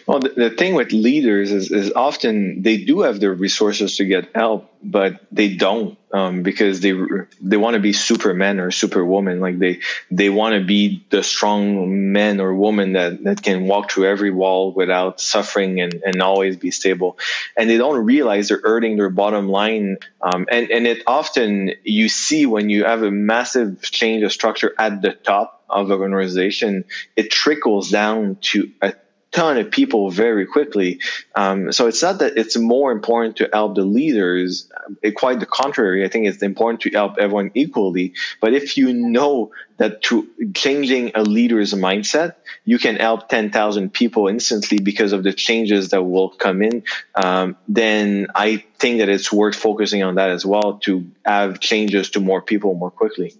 Well, 0.05 0.19
the, 0.19 0.29
the, 0.29 0.49
thing 0.49 0.75
with 0.75 0.91
leaders 0.91 1.51
is, 1.51 1.71
is 1.71 1.91
often 1.93 2.61
they 2.61 2.77
do 2.77 3.01
have 3.01 3.19
the 3.19 3.31
resources 3.31 3.97
to 3.97 4.05
get 4.05 4.35
help, 4.35 4.71
but 4.83 5.19
they 5.31 5.55
don't 5.55 5.97
um, 6.11 6.41
because 6.41 6.79
they 6.79 6.93
they 7.41 7.57
want 7.57 7.75
to 7.75 7.79
be 7.79 7.93
superman 7.93 8.59
or 8.59 8.71
superwoman. 8.71 9.39
Like 9.39 9.59
they 9.59 9.79
they 10.09 10.29
want 10.29 10.55
to 10.55 10.65
be 10.65 11.05
the 11.09 11.23
strong 11.23 12.11
man 12.11 12.39
or 12.39 12.53
woman 12.53 12.93
that, 12.93 13.23
that 13.23 13.43
can 13.43 13.67
walk 13.67 13.91
through 13.91 14.07
every 14.07 14.31
wall 14.31 14.71
without 14.71 15.19
suffering 15.19 15.81
and, 15.81 15.93
and 16.05 16.21
always 16.21 16.57
be 16.57 16.71
stable. 16.71 17.17
And 17.57 17.69
they 17.69 17.77
don't 17.77 18.03
realize 18.03 18.49
they're 18.49 18.61
earning 18.63 18.97
their 18.97 19.09
bottom 19.09 19.47
line. 19.49 19.97
Um, 20.21 20.47
and, 20.51 20.71
and 20.71 20.87
it 20.87 21.03
often 21.05 21.73
you 21.83 22.09
see 22.09 22.45
when 22.45 22.69
you 22.69 22.85
have 22.85 23.03
a 23.03 23.11
massive 23.11 23.81
change 23.81 24.23
of 24.23 24.31
structure 24.31 24.73
at 24.77 25.01
the 25.01 25.13
top 25.13 25.63
of 25.69 25.91
an 25.91 26.13
organization, 26.13 26.85
it 27.15 27.29
trickles 27.29 27.91
down 27.91 28.37
to 28.41 28.71
a 28.81 28.93
ton 29.31 29.57
of 29.57 29.71
people 29.71 30.09
very 30.09 30.45
quickly. 30.45 30.99
Um, 31.35 31.71
so 31.71 31.87
it's 31.87 32.01
not 32.01 32.19
that 32.19 32.37
it's 32.37 32.57
more 32.57 32.91
important 32.91 33.37
to 33.37 33.49
help 33.51 33.75
the 33.75 33.83
leaders. 33.83 34.69
It, 35.01 35.11
quite 35.11 35.39
the 35.39 35.45
contrary. 35.45 36.03
I 36.03 36.09
think 36.09 36.25
it's 36.27 36.41
important 36.41 36.81
to 36.81 36.89
help 36.89 37.17
everyone 37.19 37.51
equally. 37.53 38.13
But 38.41 38.53
if 38.53 38.77
you 38.77 38.91
know 38.93 39.51
that 39.77 40.03
through 40.03 40.27
changing 40.53 41.11
a 41.15 41.21
leader's 41.21 41.73
mindset, 41.73 42.35
you 42.65 42.79
can 42.79 42.95
help 42.95 43.29
10,000 43.29 43.93
people 43.93 44.27
instantly 44.27 44.79
because 44.79 45.13
of 45.13 45.23
the 45.23 45.33
changes 45.33 45.89
that 45.89 46.03
will 46.03 46.29
come 46.29 46.61
in, 46.61 46.83
um, 47.15 47.55
then 47.67 48.27
I 48.33 48.63
think 48.79 48.99
that 48.99 49.09
it's 49.09 49.31
worth 49.31 49.55
focusing 49.55 50.03
on 50.03 50.15
that 50.15 50.31
as 50.31 50.45
well 50.45 50.79
to 50.79 51.09
have 51.25 51.59
changes 51.59 52.11
to 52.11 52.19
more 52.19 52.41
people 52.41 52.73
more 52.73 52.91
quickly. 52.91 53.35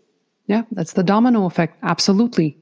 Yeah, 0.50 0.64
that's 0.72 0.94
the 0.94 1.04
domino 1.04 1.46
effect. 1.46 1.78
Absolutely. 1.84 2.58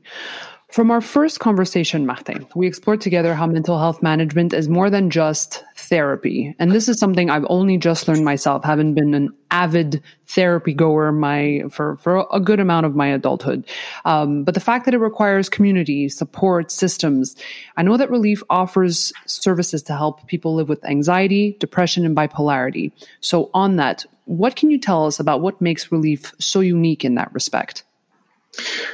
From 0.71 0.91
our 0.91 0.99
first 0.99 1.39
conversation, 1.39 2.05
Martin, 2.05 2.45
we 2.53 2.67
explored 2.67 2.99
together 2.99 3.33
how 3.33 3.47
mental 3.47 3.79
health 3.79 4.03
management 4.03 4.53
is 4.53 4.67
more 4.67 4.89
than 4.89 5.09
just 5.09 5.63
therapy. 5.77 6.53
And 6.59 6.71
this 6.71 6.89
is 6.89 6.99
something 6.99 7.29
I've 7.29 7.45
only 7.47 7.77
just 7.77 8.05
learned 8.07 8.25
myself, 8.25 8.65
having 8.65 8.93
been 8.93 9.13
an 9.13 9.29
avid 9.49 10.03
therapy 10.25 10.73
goer 10.73 11.13
my 11.13 11.63
for, 11.71 11.95
for 11.97 12.27
a 12.33 12.41
good 12.41 12.59
amount 12.59 12.85
of 12.85 12.95
my 12.95 13.07
adulthood. 13.07 13.65
Um, 14.03 14.43
but 14.43 14.55
the 14.55 14.59
fact 14.59 14.83
that 14.85 14.93
it 14.93 14.99
requires 14.99 15.47
community, 15.47 16.09
support, 16.09 16.69
systems. 16.69 17.37
I 17.77 17.81
know 17.81 17.95
that 17.95 18.11
Relief 18.11 18.43
offers 18.49 19.13
services 19.25 19.81
to 19.83 19.95
help 19.95 20.27
people 20.27 20.53
live 20.53 20.67
with 20.67 20.83
anxiety, 20.83 21.55
depression, 21.61 22.05
and 22.05 22.15
bipolarity. 22.15 22.91
So 23.21 23.49
on 23.53 23.77
that, 23.77 24.05
what 24.25 24.57
can 24.57 24.69
you 24.69 24.79
tell 24.79 25.05
us 25.05 25.17
about 25.17 25.39
what 25.39 25.61
makes 25.61 25.93
Relief 25.93 26.33
so 26.39 26.59
unique 26.59 27.05
in 27.05 27.15
that 27.15 27.33
respect? 27.33 27.85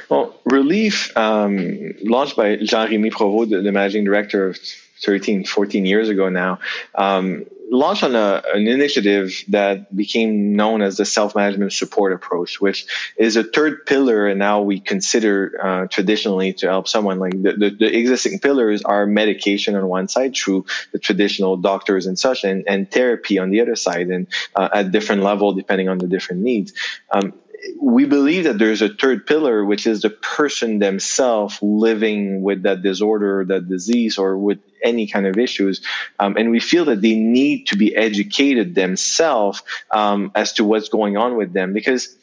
Well, 0.08 0.38
Relief, 0.44 1.16
um, 1.16 1.94
launched 2.02 2.36
by 2.36 2.56
Jean-Remy 2.56 3.10
Provost, 3.10 3.50
the, 3.50 3.62
the, 3.62 3.72
managing 3.72 4.04
director 4.04 4.48
of 4.48 4.58
13, 5.02 5.44
14 5.44 5.86
years 5.86 6.08
ago 6.08 6.28
now, 6.28 6.60
um, 6.94 7.46
launched 7.70 8.04
on 8.04 8.14
a, 8.14 8.42
an 8.52 8.66
initiative 8.68 9.44
that 9.48 9.94
became 9.94 10.54
known 10.54 10.82
as 10.82 10.96
the 10.96 11.04
self-management 11.04 11.72
support 11.72 12.12
approach, 12.12 12.60
which 12.60 12.86
is 13.16 13.36
a 13.36 13.44
third 13.44 13.86
pillar 13.86 14.28
and 14.28 14.38
now 14.38 14.62
we 14.62 14.80
consider 14.80 15.58
uh, 15.62 15.86
traditionally 15.88 16.52
to 16.52 16.66
help 16.66 16.88
someone. 16.88 17.18
Like 17.18 17.32
the, 17.32 17.52
the, 17.52 17.70
the, 17.70 17.98
existing 17.98 18.38
pillars 18.40 18.82
are 18.82 19.06
medication 19.06 19.74
on 19.76 19.86
one 19.86 20.08
side 20.08 20.36
through 20.36 20.66
the 20.92 20.98
traditional 20.98 21.56
doctors 21.56 22.06
and 22.06 22.18
such, 22.18 22.44
and, 22.44 22.64
and 22.68 22.90
therapy 22.90 23.38
on 23.38 23.50
the 23.50 23.60
other 23.60 23.76
side, 23.76 24.08
and 24.08 24.26
uh, 24.54 24.68
at 24.72 24.92
different 24.92 25.22
level 25.22 25.52
depending 25.52 25.88
on 25.88 25.98
the 25.98 26.06
different 26.06 26.42
needs. 26.42 26.72
Um, 27.10 27.32
we 27.80 28.04
believe 28.04 28.44
that 28.44 28.58
there's 28.58 28.82
a 28.82 28.88
third 28.88 29.26
pillar, 29.26 29.64
which 29.64 29.86
is 29.86 30.02
the 30.02 30.10
person 30.10 30.78
themselves 30.78 31.58
living 31.62 32.42
with 32.42 32.62
that 32.64 32.82
disorder, 32.82 33.40
or 33.40 33.44
that 33.46 33.68
disease, 33.68 34.18
or 34.18 34.36
with 34.36 34.58
any 34.82 35.06
kind 35.06 35.26
of 35.26 35.38
issues. 35.38 35.80
Um, 36.18 36.36
and 36.36 36.50
we 36.50 36.60
feel 36.60 36.86
that 36.86 37.00
they 37.00 37.14
need 37.14 37.68
to 37.68 37.76
be 37.76 37.94
educated 37.96 38.74
themselves 38.74 39.62
um, 39.90 40.30
as 40.34 40.54
to 40.54 40.64
what's 40.64 40.88
going 40.88 41.16
on 41.16 41.36
with 41.36 41.52
them. 41.52 41.72
Because 41.72 42.16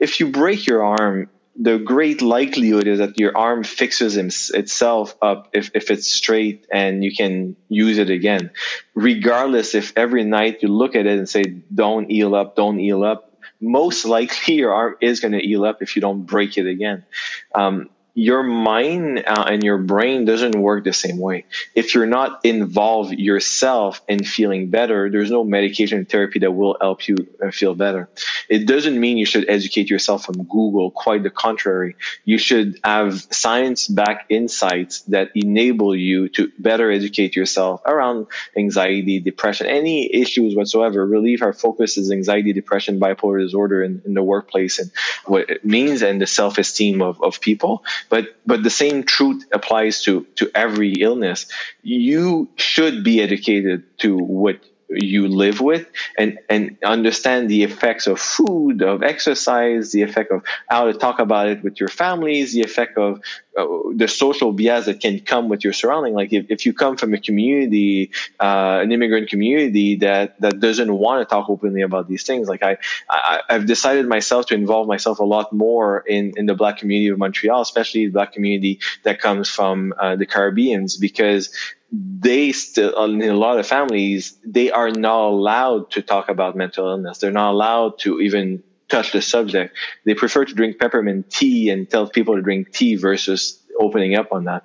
if 0.00 0.20
you 0.20 0.30
break 0.30 0.66
your 0.66 0.84
arm, 0.84 1.28
the 1.58 1.78
great 1.78 2.20
likelihood 2.20 2.86
is 2.86 2.98
that 2.98 3.18
your 3.18 3.36
arm 3.36 3.64
fixes 3.64 4.16
itself 4.50 5.16
up 5.22 5.48
if, 5.54 5.70
if 5.74 5.90
it's 5.90 6.06
straight 6.06 6.66
and 6.70 7.02
you 7.02 7.14
can 7.14 7.56
use 7.68 7.98
it 7.98 8.10
again. 8.10 8.50
Regardless 8.94 9.74
if 9.74 9.92
every 9.96 10.24
night 10.24 10.62
you 10.62 10.68
look 10.68 10.94
at 10.94 11.06
it 11.06 11.18
and 11.18 11.28
say, 11.28 11.42
don't 11.74 12.10
heal 12.10 12.34
up, 12.34 12.56
don't 12.56 12.78
heal 12.78 13.04
up, 13.04 13.25
most 13.60 14.04
likely 14.04 14.54
your 14.54 14.72
arm 14.74 14.96
is 15.00 15.20
going 15.20 15.32
to 15.32 15.40
heal 15.40 15.64
up 15.64 15.82
if 15.82 15.96
you 15.96 16.02
don't 16.02 16.22
break 16.22 16.58
it 16.58 16.66
again. 16.66 17.04
Um, 17.54 17.90
your 18.16 18.42
mind 18.42 19.22
uh, 19.26 19.44
and 19.46 19.62
your 19.62 19.76
brain 19.76 20.24
doesn't 20.24 20.58
work 20.58 20.84
the 20.84 20.92
same 20.94 21.18
way. 21.18 21.44
If 21.74 21.94
you're 21.94 22.06
not 22.06 22.40
involved 22.46 23.12
yourself 23.12 24.00
in 24.08 24.24
feeling 24.24 24.70
better, 24.70 25.10
there's 25.10 25.30
no 25.30 25.44
medication 25.44 26.06
therapy 26.06 26.38
that 26.38 26.50
will 26.50 26.78
help 26.80 27.06
you 27.06 27.16
uh, 27.44 27.50
feel 27.50 27.74
better. 27.74 28.08
It 28.48 28.66
doesn't 28.66 28.98
mean 28.98 29.18
you 29.18 29.26
should 29.26 29.50
educate 29.50 29.90
yourself 29.90 30.24
from 30.24 30.44
Google. 30.44 30.90
Quite 30.90 31.24
the 31.24 31.30
contrary. 31.30 31.96
You 32.24 32.38
should 32.38 32.80
have 32.82 33.20
science 33.30 33.86
backed 33.86 34.32
insights 34.32 35.02
that 35.02 35.32
enable 35.34 35.94
you 35.94 36.30
to 36.30 36.50
better 36.58 36.90
educate 36.90 37.36
yourself 37.36 37.82
around 37.84 38.28
anxiety, 38.56 39.20
depression, 39.20 39.66
any 39.66 40.10
issues 40.14 40.56
whatsoever. 40.56 41.04
Relief 41.04 41.42
our 41.42 41.52
focus 41.52 41.98
is 41.98 42.10
anxiety, 42.10 42.54
depression, 42.54 42.98
bipolar 42.98 43.42
disorder 43.42 43.82
in, 43.82 44.00
in 44.06 44.14
the 44.14 44.22
workplace 44.22 44.78
and 44.78 44.90
what 45.26 45.50
it 45.50 45.66
means 45.66 46.00
and 46.00 46.18
the 46.18 46.26
self 46.26 46.56
esteem 46.56 47.02
of, 47.02 47.22
of 47.22 47.42
people 47.42 47.84
but 48.08 48.36
but 48.46 48.62
the 48.62 48.70
same 48.70 49.04
truth 49.04 49.44
applies 49.52 50.02
to 50.04 50.26
to 50.36 50.50
every 50.54 50.94
illness. 50.94 51.46
You 51.82 52.48
should 52.56 53.04
be 53.04 53.20
educated 53.20 53.84
to 53.98 54.16
what 54.16 54.60
you 54.88 55.28
live 55.28 55.60
with 55.60 55.88
and 56.16 56.38
and 56.48 56.76
understand 56.84 57.48
the 57.48 57.64
effects 57.64 58.06
of 58.06 58.20
food 58.20 58.82
of 58.82 59.02
exercise 59.02 59.90
the 59.92 60.02
effect 60.02 60.30
of 60.30 60.42
how 60.68 60.84
to 60.84 60.94
talk 60.94 61.18
about 61.18 61.48
it 61.48 61.62
with 61.62 61.80
your 61.80 61.88
families 61.88 62.52
the 62.52 62.62
effect 62.62 62.96
of 62.96 63.20
uh, 63.56 63.66
the 63.94 64.06
social 64.06 64.52
bias 64.52 64.84
that 64.84 65.00
can 65.00 65.18
come 65.20 65.48
with 65.48 65.64
your 65.64 65.72
surrounding. 65.72 66.12
Like 66.12 66.30
if, 66.30 66.50
if 66.50 66.66
you 66.66 66.74
come 66.74 66.98
from 66.98 67.14
a 67.14 67.18
community 67.18 68.10
uh, 68.38 68.80
an 68.82 68.92
immigrant 68.92 69.30
community 69.30 69.96
that 69.96 70.38
that 70.40 70.60
doesn't 70.60 70.92
want 70.92 71.26
to 71.26 71.34
talk 71.34 71.48
openly 71.48 71.80
about 71.80 72.06
these 72.06 72.24
things 72.24 72.48
like 72.48 72.62
I, 72.62 72.76
I 73.08 73.40
i've 73.48 73.66
decided 73.66 74.06
myself 74.06 74.46
to 74.46 74.54
involve 74.54 74.86
myself 74.86 75.20
a 75.20 75.24
lot 75.24 75.52
more 75.52 76.00
in 76.00 76.34
in 76.36 76.46
the 76.46 76.54
black 76.54 76.78
community 76.78 77.08
of 77.08 77.18
montreal 77.18 77.60
especially 77.60 78.06
the 78.06 78.12
black 78.12 78.32
community 78.32 78.80
that 79.04 79.20
comes 79.20 79.48
from 79.48 79.94
uh, 79.98 80.16
the 80.16 80.26
caribbeans 80.26 80.96
because 80.96 81.50
they 81.92 82.52
still 82.52 83.04
in 83.04 83.22
a 83.22 83.34
lot 83.34 83.58
of 83.58 83.66
families 83.66 84.36
they 84.44 84.70
are 84.70 84.90
not 84.90 85.28
allowed 85.28 85.90
to 85.92 86.02
talk 86.02 86.28
about 86.28 86.56
mental 86.56 86.88
illness. 86.88 87.18
They're 87.18 87.30
not 87.30 87.52
allowed 87.52 87.98
to 88.00 88.20
even 88.20 88.62
touch 88.88 89.12
the 89.12 89.22
subject. 89.22 89.76
They 90.04 90.14
prefer 90.14 90.44
to 90.44 90.54
drink 90.54 90.78
peppermint 90.78 91.30
tea 91.30 91.70
and 91.70 91.88
tell 91.88 92.08
people 92.08 92.36
to 92.36 92.42
drink 92.42 92.72
tea 92.72 92.96
versus 92.96 93.62
opening 93.80 94.16
up 94.16 94.32
on 94.32 94.44
that. 94.44 94.64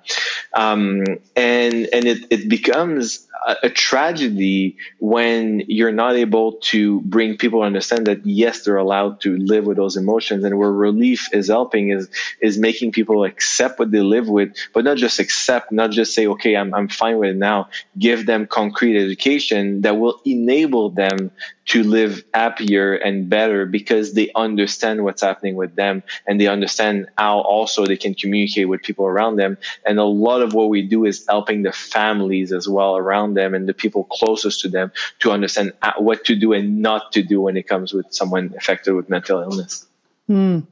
Um, 0.52 1.04
and 1.36 1.88
and 1.92 2.04
it, 2.04 2.26
it 2.30 2.48
becomes 2.48 3.26
a, 3.46 3.56
a, 3.64 3.70
tragedy 3.70 4.76
when 4.98 5.62
you're 5.66 5.92
not 5.92 6.14
able 6.14 6.52
to 6.52 7.00
bring 7.02 7.36
people 7.36 7.60
to 7.60 7.66
understand 7.66 8.06
that 8.06 8.24
yes 8.26 8.64
they're 8.64 8.76
allowed 8.76 9.20
to 9.22 9.36
live 9.38 9.64
with 9.66 9.76
those 9.76 9.96
emotions. 9.96 10.44
And 10.44 10.58
where 10.58 10.70
relief 10.70 11.28
is 11.32 11.48
helping 11.48 11.90
is 11.90 12.08
is 12.40 12.58
making 12.58 12.92
people 12.92 13.24
accept 13.24 13.78
what 13.78 13.90
they 13.90 14.00
live 14.00 14.28
with 14.28 14.54
but 14.72 14.84
not 14.84 14.96
just 14.96 15.18
accept 15.18 15.72
not 15.72 15.90
just 15.90 16.14
say 16.14 16.26
okay 16.26 16.56
I'm, 16.56 16.74
I'm 16.74 16.88
fine 16.88 17.18
with 17.18 17.30
it 17.30 17.36
now. 17.36 17.68
Give 17.98 18.26
them 18.26 18.46
concrete 18.46 19.02
education 19.02 19.80
that 19.82 19.98
will 19.98 20.20
enable 20.24 20.90
them 20.90 21.30
to 21.66 21.82
live 21.84 22.24
happier 22.34 22.94
and 22.94 23.28
better 23.28 23.66
because 23.66 24.14
they 24.14 24.30
understand 24.34 25.04
what's 25.04 25.22
happening 25.22 25.54
with 25.54 25.74
them 25.76 26.02
and 26.26 26.40
they 26.40 26.46
understand 26.46 27.06
how 27.16 27.40
also 27.40 27.86
they 27.86 27.96
can 27.96 28.14
communicate 28.14 28.68
with 28.68 28.82
people 28.82 29.06
around 29.06 29.36
them. 29.36 29.56
And 29.86 29.98
a 29.98 30.04
lot 30.04 30.42
of 30.42 30.54
what 30.54 30.68
we 30.68 30.82
do 30.82 31.04
is 31.04 31.24
helping 31.28 31.62
the 31.62 31.72
families 31.72 32.52
as 32.52 32.68
well 32.68 32.96
around 32.96 33.34
them 33.34 33.54
and 33.54 33.68
the 33.68 33.74
people 33.74 34.04
closest 34.04 34.60
to 34.62 34.68
them 34.68 34.92
to 35.20 35.30
understand 35.30 35.72
what 35.98 36.24
to 36.24 36.34
do 36.34 36.52
and 36.52 36.82
not 36.82 37.12
to 37.12 37.22
do 37.22 37.40
when 37.40 37.56
it 37.56 37.68
comes 37.68 37.92
with 37.92 38.12
someone 38.12 38.54
affected 38.56 38.94
with 38.94 39.08
mental 39.08 39.40
illness. 39.40 39.86
Mm 40.28 40.66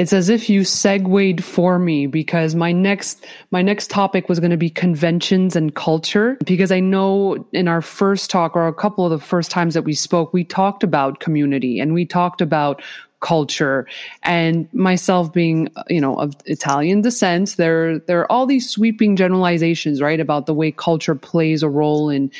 it's 0.00 0.14
as 0.14 0.30
if 0.30 0.48
you 0.48 0.64
segued 0.64 1.44
for 1.44 1.78
me 1.78 2.06
because 2.06 2.54
my 2.54 2.72
next 2.72 3.26
my 3.50 3.60
next 3.60 3.90
topic 3.90 4.30
was 4.30 4.40
going 4.40 4.50
to 4.50 4.56
be 4.56 4.70
conventions 4.70 5.54
and 5.54 5.74
culture. 5.74 6.38
Because 6.46 6.72
I 6.72 6.80
know 6.80 7.46
in 7.52 7.68
our 7.68 7.82
first 7.82 8.30
talk 8.30 8.56
or 8.56 8.66
a 8.66 8.72
couple 8.72 9.04
of 9.04 9.10
the 9.10 9.18
first 9.18 9.50
times 9.50 9.74
that 9.74 9.82
we 9.82 9.92
spoke 9.92 10.32
we 10.32 10.42
talked 10.42 10.82
about 10.82 11.20
community 11.20 11.78
and 11.78 11.92
we 11.92 12.06
talked 12.06 12.40
about 12.40 12.80
culture. 13.20 13.86
And 14.22 14.72
myself 14.72 15.34
being 15.34 15.68
you 15.90 16.00
know 16.00 16.18
of 16.18 16.34
Italian 16.46 17.02
descent 17.02 17.58
there 17.58 17.98
there 17.98 18.20
are 18.20 18.32
all 18.32 18.46
these 18.46 18.70
sweeping 18.70 19.16
generalizations 19.16 20.00
right 20.00 20.18
about 20.18 20.46
the 20.46 20.54
way 20.54 20.72
culture 20.72 21.14
plays 21.14 21.62
a 21.62 21.68
role 21.68 22.08
in 22.08 22.30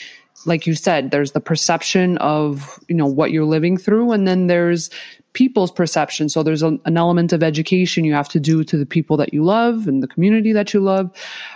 like 0.46 0.66
you 0.66 0.74
said 0.74 1.10
there's 1.10 1.32
the 1.32 1.40
perception 1.40 2.16
of 2.18 2.80
you 2.88 2.94
know 2.94 3.06
what 3.06 3.32
you're 3.32 3.44
living 3.44 3.76
through. 3.76 4.12
And 4.12 4.26
then 4.26 4.46
there's 4.46 4.88
people's 5.32 5.70
perception. 5.70 6.28
So 6.28 6.42
there's 6.42 6.62
a, 6.62 6.78
an 6.84 6.96
element 6.96 7.32
of 7.32 7.42
education 7.42 8.04
you 8.04 8.14
have 8.14 8.28
to 8.30 8.40
do 8.40 8.64
to 8.64 8.76
the 8.76 8.86
people 8.86 9.16
that 9.18 9.32
you 9.32 9.44
love 9.44 9.86
and 9.86 10.02
the 10.02 10.08
community 10.08 10.52
that 10.52 10.74
you 10.74 10.80
love. 10.80 11.10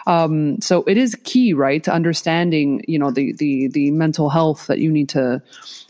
Um, 0.07 0.61
so 0.61 0.85
it 0.85 0.97
is 0.97 1.17
key, 1.25 1.53
right, 1.53 1.83
to 1.85 1.93
understanding, 1.93 2.85
you 2.87 2.99
know, 2.99 3.11
the 3.11 3.33
the 3.33 3.69
the 3.69 3.91
mental 3.91 4.31
health 4.31 4.67
that 4.69 4.79
you 4.79 4.93
need 4.93 5.09
to, 5.11 5.43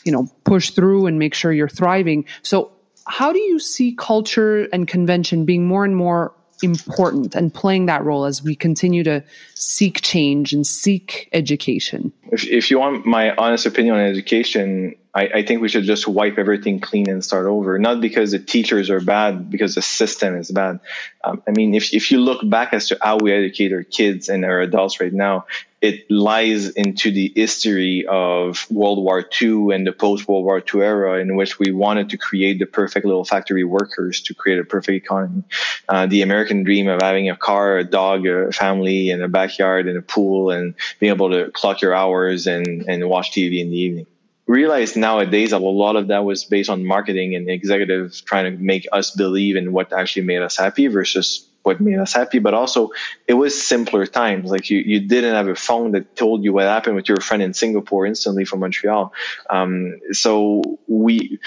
you 0.04 0.12
know, 0.12 0.26
push 0.44 0.70
through 0.70 1.06
and 1.06 1.18
make 1.18 1.34
sure 1.34 1.52
you're 1.52 1.68
thriving. 1.68 2.24
So 2.42 2.72
how 3.06 3.32
do 3.32 3.38
you 3.38 3.58
see 3.58 3.94
culture 3.98 4.64
and 4.72 4.88
convention 4.88 5.44
being 5.44 5.66
more 5.66 5.84
and 5.84 5.94
more 5.94 6.34
important 6.62 7.34
and 7.34 7.52
playing 7.52 7.86
that 7.86 8.02
role 8.04 8.24
as 8.24 8.42
we 8.42 8.54
continue 8.54 9.04
to 9.04 9.22
seek 9.54 10.00
change 10.00 10.52
and 10.52 10.66
seek 10.66 11.28
education? 11.32 12.12
If, 12.32 12.46
if 12.46 12.70
you 12.70 12.78
want 12.78 13.04
my 13.04 13.34
honest 13.36 13.66
opinion 13.66 13.96
on 13.96 14.00
education, 14.00 14.94
I, 15.14 15.28
I, 15.32 15.42
think 15.44 15.62
we 15.62 15.68
should 15.68 15.84
just 15.84 16.08
wipe 16.08 16.38
everything 16.38 16.80
clean 16.80 17.08
and 17.08 17.24
start 17.24 17.46
over. 17.46 17.78
Not 17.78 18.00
because 18.00 18.32
the 18.32 18.40
teachers 18.40 18.90
are 18.90 19.00
bad, 19.00 19.48
because 19.48 19.76
the 19.76 19.82
system 19.82 20.36
is 20.36 20.50
bad. 20.50 20.80
Um, 21.22 21.40
I 21.46 21.52
mean, 21.52 21.74
if, 21.74 21.94
if 21.94 22.10
you 22.10 22.18
look 22.18 22.40
back 22.48 22.72
as 22.72 22.88
to 22.88 22.98
how 23.00 23.18
we 23.18 23.32
educate 23.32 23.72
our 23.72 23.84
kids 23.84 24.28
and 24.28 24.44
our 24.44 24.60
adults 24.60 25.00
right 25.00 25.12
now, 25.12 25.46
it 25.80 26.10
lies 26.10 26.70
into 26.70 27.12
the 27.12 27.30
history 27.36 28.06
of 28.08 28.68
World 28.70 28.98
War 28.98 29.22
II 29.40 29.72
and 29.72 29.86
the 29.86 29.92
post 29.92 30.26
World 30.26 30.44
War 30.44 30.58
II 30.60 30.80
era 30.80 31.20
in 31.20 31.36
which 31.36 31.58
we 31.58 31.70
wanted 31.70 32.10
to 32.10 32.16
create 32.16 32.58
the 32.58 32.64
perfect 32.64 33.04
little 33.06 33.24
factory 33.24 33.64
workers 33.64 34.22
to 34.22 34.34
create 34.34 34.58
a 34.58 34.64
perfect 34.64 35.04
economy. 35.04 35.44
Uh, 35.88 36.06
the 36.06 36.22
American 36.22 36.64
dream 36.64 36.88
of 36.88 37.02
having 37.02 37.28
a 37.28 37.36
car, 37.36 37.76
a 37.76 37.84
dog, 37.84 38.26
a 38.26 38.50
family, 38.50 39.10
and 39.10 39.22
a 39.22 39.28
backyard 39.28 39.86
and 39.86 39.98
a 39.98 40.02
pool 40.02 40.50
and 40.50 40.74
being 40.98 41.12
able 41.12 41.30
to 41.30 41.50
clock 41.50 41.82
your 41.82 41.94
hours 41.94 42.46
and, 42.46 42.88
and 42.88 43.06
watch 43.08 43.30
TV 43.30 43.60
in 43.60 43.70
the 43.70 43.76
evening 43.76 44.06
realized 44.46 44.96
nowadays 44.96 45.50
that 45.50 45.60
a 45.60 45.64
lot 45.64 45.96
of 45.96 46.08
that 46.08 46.24
was 46.24 46.44
based 46.44 46.70
on 46.70 46.84
marketing 46.84 47.34
and 47.34 47.48
executives 47.48 48.20
trying 48.20 48.56
to 48.56 48.62
make 48.62 48.86
us 48.92 49.10
believe 49.10 49.56
in 49.56 49.72
what 49.72 49.92
actually 49.92 50.22
made 50.22 50.42
us 50.42 50.56
happy 50.56 50.86
versus 50.88 51.48
what 51.62 51.80
made 51.80 51.98
us 51.98 52.12
happy. 52.12 52.38
But 52.38 52.52
also 52.52 52.90
it 53.26 53.34
was 53.34 53.60
simpler 53.60 54.06
times. 54.06 54.50
Like 54.50 54.68
you, 54.68 54.78
you 54.78 55.00
didn't 55.00 55.34
have 55.34 55.48
a 55.48 55.54
phone 55.54 55.92
that 55.92 56.14
told 56.14 56.44
you 56.44 56.52
what 56.52 56.64
happened 56.64 56.96
with 56.96 57.08
your 57.08 57.18
friend 57.18 57.42
in 57.42 57.54
singapore 57.54 58.06
instantly 58.06 58.44
from 58.44 58.60
montreal. 58.60 59.12
Um, 59.48 60.00
so 60.12 60.78
we 60.86 61.40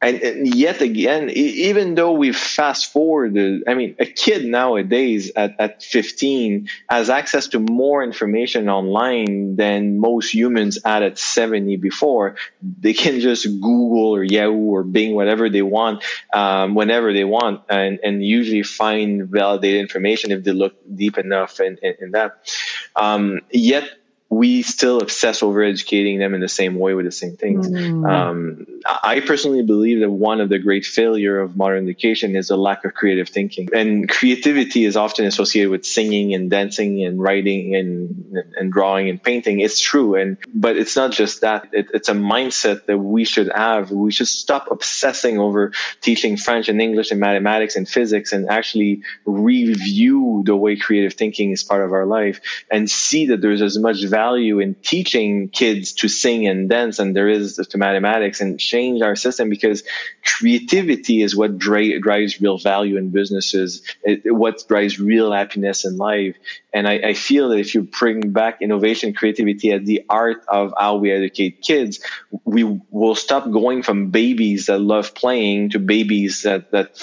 and, 0.00 0.22
and, 0.22 0.54
yet 0.54 0.80
again, 0.80 1.28
even 1.30 1.96
though 1.96 2.12
we 2.12 2.32
fast 2.32 2.92
forwarded, 2.92 3.64
I 3.66 3.74
mean, 3.74 3.96
a 3.98 4.06
kid 4.06 4.44
nowadays 4.44 5.32
at, 5.34 5.56
at 5.58 5.82
15 5.82 6.68
has 6.88 7.10
access 7.10 7.48
to 7.48 7.58
more 7.58 8.04
information 8.04 8.68
online 8.68 9.56
than 9.56 9.98
most 9.98 10.32
humans 10.32 10.78
had 10.84 11.02
at 11.02 11.18
70 11.18 11.76
before. 11.78 12.36
They 12.62 12.92
can 12.92 13.18
just 13.18 13.44
Google 13.44 14.14
or 14.14 14.22
Yahoo 14.22 14.70
or 14.70 14.84
Bing, 14.84 15.16
whatever 15.16 15.50
they 15.50 15.62
want, 15.62 16.04
um, 16.32 16.76
whenever 16.76 17.12
they 17.12 17.24
want, 17.24 17.62
and, 17.68 17.98
and 18.04 18.24
usually 18.24 18.62
find 18.62 19.28
validated 19.28 19.80
information 19.80 20.30
if 20.30 20.44
they 20.44 20.52
look 20.52 20.76
deep 20.94 21.18
enough 21.18 21.58
in, 21.58 21.76
in, 21.82 21.94
in 22.00 22.10
that. 22.12 22.54
Um, 22.94 23.40
yet 23.50 23.97
we 24.30 24.62
still 24.62 25.00
obsess 25.00 25.42
over 25.42 25.62
educating 25.62 26.18
them 26.18 26.34
in 26.34 26.40
the 26.40 26.48
same 26.48 26.78
way 26.78 26.92
with 26.92 27.06
the 27.06 27.12
same 27.12 27.36
things. 27.36 27.66
Mm. 27.66 28.08
Um, 28.08 28.66
I 29.02 29.20
personally 29.20 29.62
believe 29.62 30.00
that 30.00 30.10
one 30.10 30.42
of 30.42 30.50
the 30.50 30.58
great 30.58 30.84
failure 30.84 31.40
of 31.40 31.56
modern 31.56 31.84
education 31.84 32.36
is 32.36 32.50
a 32.50 32.56
lack 32.56 32.84
of 32.84 32.92
creative 32.92 33.30
thinking. 33.30 33.70
And 33.72 34.06
creativity 34.06 34.84
is 34.84 34.98
often 34.98 35.24
associated 35.24 35.70
with 35.70 35.86
singing 35.86 36.34
and 36.34 36.50
dancing 36.50 37.04
and 37.04 37.20
writing 37.20 37.74
and 37.74 38.36
and 38.56 38.70
drawing 38.70 39.08
and 39.08 39.22
painting. 39.22 39.60
It's 39.60 39.80
true, 39.80 40.14
and 40.14 40.36
but 40.54 40.76
it's 40.76 40.94
not 40.94 41.10
just 41.10 41.40
that. 41.40 41.68
It, 41.72 41.88
it's 41.94 42.10
a 42.10 42.14
mindset 42.14 42.84
that 42.84 42.98
we 42.98 43.24
should 43.24 43.50
have. 43.54 43.90
We 43.90 44.12
should 44.12 44.28
stop 44.28 44.70
obsessing 44.70 45.38
over 45.38 45.72
teaching 46.02 46.36
French 46.36 46.68
and 46.68 46.82
English 46.82 47.10
and 47.12 47.20
mathematics 47.20 47.76
and 47.76 47.88
physics 47.88 48.32
and 48.32 48.50
actually 48.50 49.02
review 49.24 50.42
the 50.44 50.54
way 50.54 50.76
creative 50.76 51.14
thinking 51.14 51.50
is 51.50 51.64
part 51.64 51.82
of 51.82 51.92
our 51.92 52.04
life 52.04 52.40
and 52.70 52.90
see 52.90 53.26
that 53.26 53.40
there's 53.40 53.62
as 53.62 53.78
much 53.78 54.04
value 54.04 54.17
value 54.18 54.58
in 54.58 54.74
teaching 54.74 55.48
kids 55.48 55.92
to 56.00 56.08
sing 56.08 56.40
and 56.50 56.68
dance 56.68 56.98
and 56.98 57.14
there 57.16 57.28
is 57.28 57.56
to 57.70 57.78
mathematics 57.78 58.40
and 58.40 58.58
change 58.58 59.00
our 59.00 59.16
system 59.16 59.48
because 59.48 59.78
creativity 60.24 61.22
is 61.22 61.36
what 61.40 61.58
dri- 61.58 62.00
drives 62.00 62.40
real 62.40 62.58
value 62.58 62.96
in 62.96 63.10
businesses, 63.10 63.82
it, 64.02 64.34
what 64.42 64.56
drives 64.68 64.98
real 64.98 65.30
happiness 65.32 65.84
in 65.84 65.96
life. 65.96 66.36
And 66.72 66.86
I, 66.86 66.94
I, 67.10 67.14
feel 67.14 67.48
that 67.48 67.58
if 67.58 67.74
you 67.74 67.82
bring 68.00 68.32
back 68.32 68.60
innovation, 68.60 69.14
creativity 69.14 69.72
at 69.72 69.86
the 69.86 70.04
art 70.08 70.44
of 70.48 70.74
how 70.76 70.96
we 70.96 71.10
educate 71.10 71.62
kids, 71.62 72.00
we 72.44 72.62
will 72.90 73.14
stop 73.14 73.44
going 73.50 73.82
from 73.82 74.10
babies 74.10 74.66
that 74.66 74.78
love 74.78 75.14
playing 75.14 75.70
to 75.70 75.78
babies 75.78 76.42
that, 76.42 76.70
that 76.72 76.98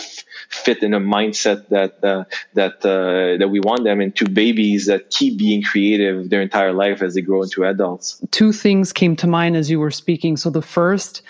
fit 0.50 0.84
in 0.84 0.94
a 0.94 1.00
mindset 1.00 1.68
that, 1.70 2.04
uh, 2.04 2.26
that, 2.54 2.76
uh, 2.86 3.38
that 3.40 3.50
we 3.50 3.60
want 3.60 3.84
them 3.84 4.02
into 4.02 4.30
babies 4.30 4.86
that 4.86 5.10
keep 5.10 5.38
being 5.38 5.64
creative 5.64 6.30
their 6.30 6.42
entire 6.42 6.74
life 6.74 7.02
as 7.06 7.14
they 7.16 7.22
grow 7.22 7.44
into 7.44 7.64
adults. 7.64 8.22
Two 8.32 8.52
things 8.52 8.92
came 8.92 9.16
to 9.18 9.28
mind 9.28 9.56
as 9.56 9.70
you 9.70 9.80
were 9.80 9.92
speaking. 9.92 10.38
So 10.38 10.50
the 10.50 10.62
first 10.62 11.22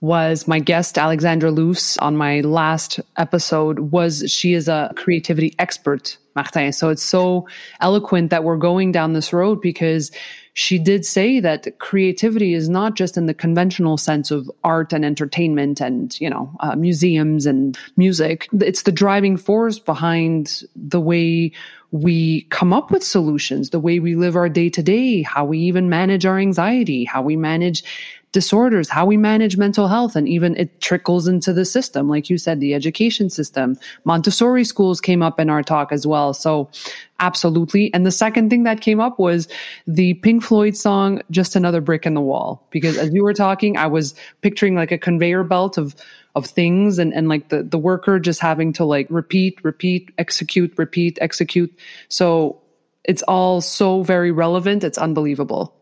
was 0.00 0.46
my 0.46 0.58
guest 0.58 0.98
Alexandra 0.98 1.50
Luce 1.50 1.96
on 1.98 2.16
my 2.16 2.40
last 2.40 3.00
episode 3.16 3.78
was 3.78 4.24
she 4.30 4.52
is 4.52 4.68
a 4.68 4.92
creativity 4.96 5.54
expert 5.58 6.18
Martin 6.36 6.72
so 6.72 6.90
it's 6.90 7.02
so 7.02 7.46
eloquent 7.80 8.28
that 8.30 8.44
we're 8.44 8.58
going 8.58 8.92
down 8.92 9.14
this 9.14 9.32
road 9.32 9.62
because 9.62 10.10
she 10.54 10.78
did 10.78 11.04
say 11.04 11.40
that 11.40 11.78
creativity 11.80 12.54
is 12.54 12.68
not 12.68 12.94
just 12.94 13.16
in 13.16 13.26
the 13.26 13.34
conventional 13.34 13.96
sense 13.96 14.30
of 14.30 14.48
art 14.62 14.92
and 14.92 15.04
entertainment 15.04 15.80
and, 15.80 16.18
you 16.20 16.30
know, 16.30 16.54
uh, 16.60 16.76
museums 16.76 17.44
and 17.44 17.76
music. 17.96 18.48
It's 18.60 18.82
the 18.82 18.92
driving 18.92 19.36
force 19.36 19.80
behind 19.80 20.62
the 20.76 21.00
way 21.00 21.50
we 21.94 22.42
come 22.50 22.72
up 22.72 22.90
with 22.90 23.04
solutions, 23.04 23.70
the 23.70 23.78
way 23.78 24.00
we 24.00 24.16
live 24.16 24.34
our 24.34 24.48
day 24.48 24.68
to 24.68 24.82
day, 24.82 25.22
how 25.22 25.44
we 25.44 25.60
even 25.60 25.88
manage 25.88 26.26
our 26.26 26.40
anxiety, 26.40 27.04
how 27.04 27.22
we 27.22 27.36
manage 27.36 27.84
disorders, 28.34 28.88
how 28.88 29.06
we 29.06 29.16
manage 29.16 29.56
mental 29.56 29.86
health, 29.86 30.16
and 30.16 30.28
even 30.28 30.56
it 30.56 30.80
trickles 30.80 31.28
into 31.28 31.52
the 31.52 31.64
system. 31.64 32.08
Like 32.08 32.28
you 32.28 32.36
said, 32.36 32.58
the 32.58 32.74
education 32.74 33.30
system. 33.30 33.78
Montessori 34.04 34.64
schools 34.64 35.00
came 35.00 35.22
up 35.22 35.38
in 35.38 35.48
our 35.48 35.62
talk 35.62 35.92
as 35.92 36.04
well. 36.04 36.34
So 36.34 36.68
absolutely. 37.20 37.94
And 37.94 38.04
the 38.04 38.10
second 38.10 38.50
thing 38.50 38.64
that 38.64 38.80
came 38.80 38.98
up 38.98 39.20
was 39.20 39.46
the 39.86 40.14
Pink 40.14 40.42
Floyd 40.42 40.76
song, 40.76 41.22
Just 41.30 41.54
Another 41.54 41.80
Brick 41.80 42.06
in 42.06 42.14
the 42.14 42.20
Wall. 42.20 42.66
Because 42.70 42.98
as 42.98 43.14
you 43.14 43.22
were 43.22 43.34
talking, 43.34 43.76
I 43.76 43.86
was 43.86 44.16
picturing 44.42 44.74
like 44.74 44.90
a 44.90 44.98
conveyor 44.98 45.44
belt 45.44 45.78
of 45.78 45.94
of 46.34 46.46
things 46.46 46.98
and, 46.98 47.14
and 47.14 47.28
like 47.28 47.50
the, 47.50 47.62
the 47.62 47.78
worker 47.78 48.18
just 48.18 48.40
having 48.40 48.72
to 48.72 48.84
like 48.84 49.06
repeat, 49.08 49.56
repeat, 49.62 50.10
execute, 50.18 50.74
repeat, 50.76 51.16
execute. 51.20 51.72
So 52.08 52.60
it's 53.04 53.22
all 53.22 53.60
so 53.60 54.02
very 54.02 54.32
relevant. 54.32 54.82
It's 54.82 54.98
unbelievable. 54.98 55.72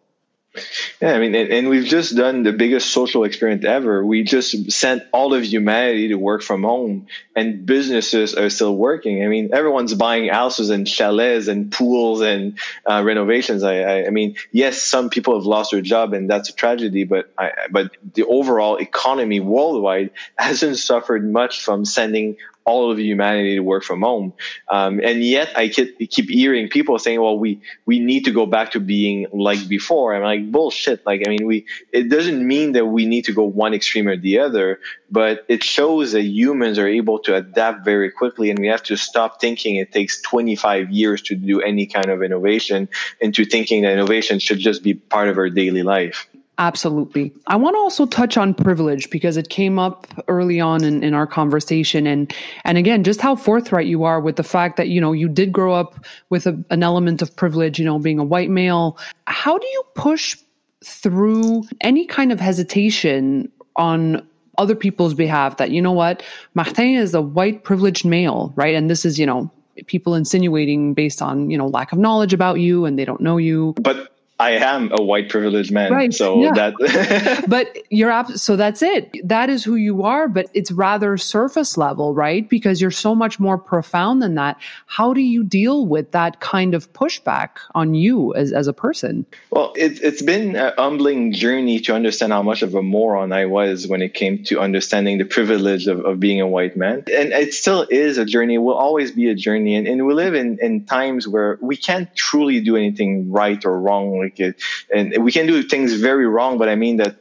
Yeah, 1.01 1.15
I 1.15 1.19
mean, 1.19 1.35
and, 1.35 1.71
we've 1.71 1.87
just 1.87 2.15
done 2.15 2.43
the 2.43 2.53
biggest 2.53 2.91
social 2.91 3.25
experiment 3.25 3.65
ever. 3.65 4.05
We 4.05 4.23
just 4.23 4.71
sent 4.71 5.03
all 5.11 5.33
of 5.33 5.45
humanity 5.45 6.09
to 6.09 6.17
work 6.17 6.43
from 6.43 6.63
home, 6.63 7.07
and 7.35 7.65
businesses 7.65 8.35
are 8.35 8.51
still 8.51 8.77
working. 8.77 9.25
I 9.25 9.29
mean, 9.29 9.55
everyone's 9.55 9.95
buying 9.95 10.29
houses 10.29 10.69
and 10.69 10.87
chalets 10.87 11.49
and 11.49 11.73
pools 11.73 12.21
and 12.21 12.59
uh, 12.89 13.03
renovations. 13.03 13.63
I, 13.63 13.79
I, 13.79 14.07
I, 14.07 14.11
mean, 14.11 14.37
yes, 14.51 14.83
some 14.83 15.09
people 15.09 15.37
have 15.39 15.47
lost 15.47 15.71
their 15.71 15.81
job, 15.81 16.13
and 16.13 16.29
that's 16.29 16.51
a 16.51 16.55
tragedy. 16.55 17.05
But 17.05 17.33
I, 17.39 17.53
but 17.71 17.97
the 18.13 18.25
overall 18.25 18.77
economy 18.77 19.41
worldwide 19.41 20.11
hasn't 20.37 20.77
suffered 20.77 21.27
much 21.27 21.63
from 21.63 21.87
sending 21.87 22.37
all 22.65 22.91
of 22.91 22.99
humanity 22.99 23.57
to 23.57 23.61
work 23.61 23.85
from 23.85 24.03
home. 24.03 24.33
Um, 24.69 25.01
and 25.03 25.23
yet 25.23 25.57
I 25.57 25.69
keep, 25.69 25.99
keep 26.11 26.29
hearing 26.29 26.69
people 26.69 26.99
saying, 26.99 27.21
well, 27.21 27.39
we, 27.39 27.61
we 27.87 27.99
need 27.99 28.25
to 28.27 28.31
go 28.31 28.47
back 28.47 28.73
to 28.73 28.81
being 28.81 29.27
like 29.33 29.69
before. 29.69 30.15
I'm 30.15 30.23
like, 30.23 30.51
bullshit. 30.51 31.05
Like, 31.05 31.23
I 31.27 31.31
mean, 31.31 31.47
we, 31.47 31.67
it 31.93 32.09
doesn't 32.09 32.47
mean 32.47 32.73
that 32.73 32.87
we 32.87 33.07
need 33.07 33.25
to 33.27 33.33
go 33.33 33.45
one 33.45 33.75
extreme 33.75 34.09
or 34.09 34.17
the 34.17 34.39
other, 34.41 34.81
but 35.11 35.45
it 35.49 35.63
shows 35.65 36.13
that 36.13 36.23
humans 36.23 36.79
are 36.79 36.89
able 36.89 37.19
to 37.21 37.35
adapt 37.35 37.85
very 37.85 38.11
quickly 38.11 38.51
and 38.51 38.59
we 38.59 38.69
have 38.69 38.83
to 38.85 38.97
stop 38.97 39.41
thinking 39.41 39.77
it 39.77 39.93
takes 39.93 40.21
25 40.23 40.91
years 40.91 41.23
to 41.23 41.35
do 41.35 41.61
any 41.61 41.87
kind 41.87 42.11
of 42.11 42.23
innovation 42.23 42.89
into 43.21 43.45
thinking 43.45 43.83
that 43.83 43.93
innovation 43.93 44.39
should 44.39 44.59
just 44.59 44.83
be 44.83 44.95
part 44.95 45.29
of 45.29 45.39
our 45.39 45.51
daily 45.51 45.83
life. 45.83 46.29
Absolutely. 46.63 47.33
I 47.49 47.57
want 47.57 47.75
to 47.75 47.79
also 47.79 48.07
touch 48.07 48.37
on 48.37 48.55
privilege 48.55 49.11
because 49.11 49.37
it 49.37 49.49
came 49.49 49.81
up 49.81 50.07
early 50.29 50.61
on 50.61 50.85
in, 50.85 51.03
in 51.03 51.13
our 51.13 51.27
conversation 51.27 52.07
and 52.07 52.33
and 52.65 52.79
again 52.79 53.03
just 53.03 53.21
how 53.21 53.35
forthright 53.35 53.89
you 53.89 54.05
are 54.05 54.21
with 54.21 54.37
the 54.37 54.45
fact 54.45 54.77
that 54.77 54.89
you 54.89 55.01
know 55.01 55.11
you 55.11 55.29
did 55.29 55.53
grow 55.53 55.75
up 55.75 56.07
with 56.31 56.47
a, 56.47 56.65
an 56.71 56.85
element 56.85 57.21
of 57.21 57.35
privilege, 57.35 57.81
you 57.81 57.85
know, 57.85 57.99
being 57.99 58.21
a 58.21 58.25
white 58.25 58.49
male. 58.49 58.97
How 59.27 59.59
do 59.59 59.67
you 59.67 59.83
push 59.97 60.39
through 60.85 61.65
any 61.81 62.07
kind 62.07 62.31
of 62.31 62.39
hesitation 62.39 63.51
on 63.75 64.25
other 64.57 64.77
people's 64.77 65.15
behalf 65.15 65.57
that 65.57 65.73
you 65.73 65.83
know 65.83 65.91
what 65.91 66.23
Martin 66.55 66.95
is 66.95 67.13
a 67.13 67.23
white 67.23 67.65
privileged 67.65 68.05
male, 68.05 68.53
right? 68.55 68.77
And 68.77 68.89
this 68.89 69.05
is, 69.05 69.19
you 69.19 69.27
know, 69.27 69.51
people 69.87 70.15
insinuating 70.15 70.95
based 70.95 71.21
on, 71.21 71.51
you 71.51 71.59
know, 71.59 71.67
lack 71.67 71.91
of 71.91 71.99
knowledge 71.99 72.33
about 72.33 72.61
you 72.61 72.85
and 72.85 72.97
they 72.97 73.05
don't 73.05 73.21
know 73.21 73.37
you. 73.37 73.75
But 73.81 74.12
I 74.43 74.51
am 74.53 74.91
a 74.91 75.01
white 75.01 75.29
privileged 75.29 75.71
man. 75.71 75.93
Right. 75.93 76.13
So 76.13 76.43
yeah. 76.43 76.53
that 76.55 77.45
But 77.49 77.79
you're 77.91 78.13
so 78.35 78.57
that's 78.57 78.83
it. 78.83 79.17
That 79.23 79.49
is 79.49 79.63
who 79.63 79.77
you 79.77 80.03
are, 80.03 80.27
but 80.27 80.47
it's 80.53 80.73
rather 80.73 81.17
surface 81.17 81.77
level, 81.77 82.13
right? 82.13 82.49
Because 82.49 82.81
you're 82.81 82.91
so 82.91 83.15
much 83.15 83.39
more 83.39 83.57
profound 83.57 84.21
than 84.21 84.35
that. 84.35 84.59
How 84.87 85.15
do 85.15 85.21
you 85.21 85.45
deal 85.45 85.87
with 85.87 86.11
that 86.11 86.41
kind 86.41 86.75
of 86.75 86.93
pushback 86.93 87.51
on 87.77 87.95
you 87.95 88.35
as, 88.35 88.53
as 88.53 88.67
a 88.67 88.73
person? 88.73 89.27
Well, 89.51 89.73
it, 89.77 90.03
it's 90.03 90.23
been 90.23 90.57
a 90.57 90.75
humbling 90.77 91.33
journey 91.33 91.79
to 91.81 91.95
understand 91.95 92.33
how 92.33 92.43
much 92.43 92.63
of 92.63 92.75
a 92.75 92.83
moron 92.83 93.33
I 93.33 93.47
was 93.47 93.87
when 93.87 94.03
it 94.03 94.13
came 94.13 94.43
to 94.45 94.59
understanding 94.59 95.19
the 95.19 95.25
privilege 95.25 95.87
of, 95.87 96.05
of 96.05 96.19
being 96.19 96.41
a 96.41 96.49
white 96.49 96.77
man. 96.77 97.05
And 97.13 97.33
it 97.33 97.55
still 97.55 97.87
is 97.91 98.19
a 98.19 98.25
journey. 98.25 98.55
It 98.55 98.59
will 98.59 98.75
always 98.75 99.13
be 99.13 99.31
a 99.31 99.37
journey. 99.37 99.77
And, 99.77 99.87
and 99.87 100.05
we 100.05 100.15
live 100.15 100.35
in, 100.35 100.59
in 100.61 100.85
times 100.85 101.29
where 101.29 101.59
we 101.63 101.77
can't 101.77 102.13
truly 102.17 102.61
do 102.61 102.77
anything 102.77 103.31
right 103.31 103.65
or 103.65 103.79
wrong. 103.79 104.32
Like 104.33 104.41
it, 104.41 104.63
and 104.95 105.25
we 105.25 105.33
can 105.33 105.47
do 105.47 105.63
things 105.63 105.95
very 105.95 106.27
wrong, 106.27 106.59
but 106.59 106.69
I 106.69 106.75
mean 106.75 106.97
that 106.99 107.17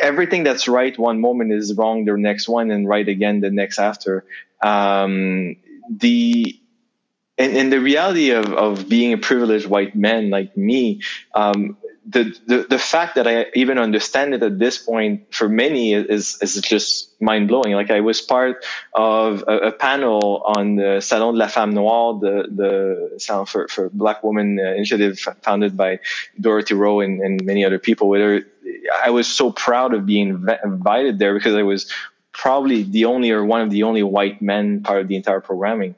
everything 0.00 0.44
that's 0.44 0.68
right 0.68 0.96
one 0.98 1.20
moment 1.20 1.52
is 1.52 1.74
wrong 1.74 2.04
the 2.04 2.16
next 2.16 2.48
one 2.48 2.70
and 2.70 2.88
right 2.88 3.08
again 3.08 3.40
the 3.40 3.50
next 3.50 3.78
after. 3.78 4.24
Um, 4.62 5.56
the 5.90 6.58
and, 7.36 7.56
and 7.56 7.72
the 7.72 7.80
reality 7.80 8.30
of, 8.30 8.52
of 8.52 8.88
being 8.88 9.12
a 9.12 9.18
privileged 9.18 9.66
white 9.66 9.96
man 9.96 10.30
like 10.30 10.56
me, 10.56 11.02
um, 11.34 11.76
the, 12.06 12.36
the, 12.46 12.66
the 12.68 12.78
fact 12.78 13.14
that 13.14 13.26
I 13.26 13.46
even 13.54 13.78
understand 13.78 14.34
it 14.34 14.42
at 14.42 14.58
this 14.58 14.78
point 14.78 15.34
for 15.34 15.48
many 15.48 15.94
is, 15.94 16.38
is 16.42 16.60
just 16.60 17.20
mind 17.20 17.48
blowing. 17.48 17.72
Like 17.72 17.90
I 17.90 18.00
was 18.00 18.20
part 18.20 18.64
of 18.92 19.44
a, 19.48 19.68
a, 19.68 19.72
panel 19.72 20.42
on 20.44 20.76
the 20.76 21.00
Salon 21.00 21.34
de 21.34 21.40
la 21.40 21.46
Femme 21.46 21.72
Noire, 21.72 22.18
the, 22.20 22.48
the 22.50 23.18
Salon 23.18 23.46
for, 23.46 23.68
for 23.68 23.88
Black 23.90 24.22
Women 24.22 24.58
uh, 24.60 24.72
initiative 24.72 25.18
founded 25.42 25.76
by 25.76 26.00
Dorothy 26.38 26.74
Rhau 26.74 27.00
and, 27.00 27.20
and 27.20 27.44
many 27.44 27.64
other 27.64 27.78
people. 27.78 28.08
Where 28.08 28.42
I 29.02 29.10
was 29.10 29.26
so 29.26 29.50
proud 29.50 29.94
of 29.94 30.04
being 30.04 30.46
invited 30.62 31.18
there 31.18 31.34
because 31.34 31.54
I 31.54 31.62
was 31.62 31.90
probably 32.32 32.82
the 32.82 33.06
only 33.06 33.30
or 33.30 33.44
one 33.44 33.62
of 33.62 33.70
the 33.70 33.84
only 33.84 34.02
white 34.02 34.42
men 34.42 34.82
part 34.82 35.00
of 35.00 35.08
the 35.08 35.16
entire 35.16 35.40
programming. 35.40 35.94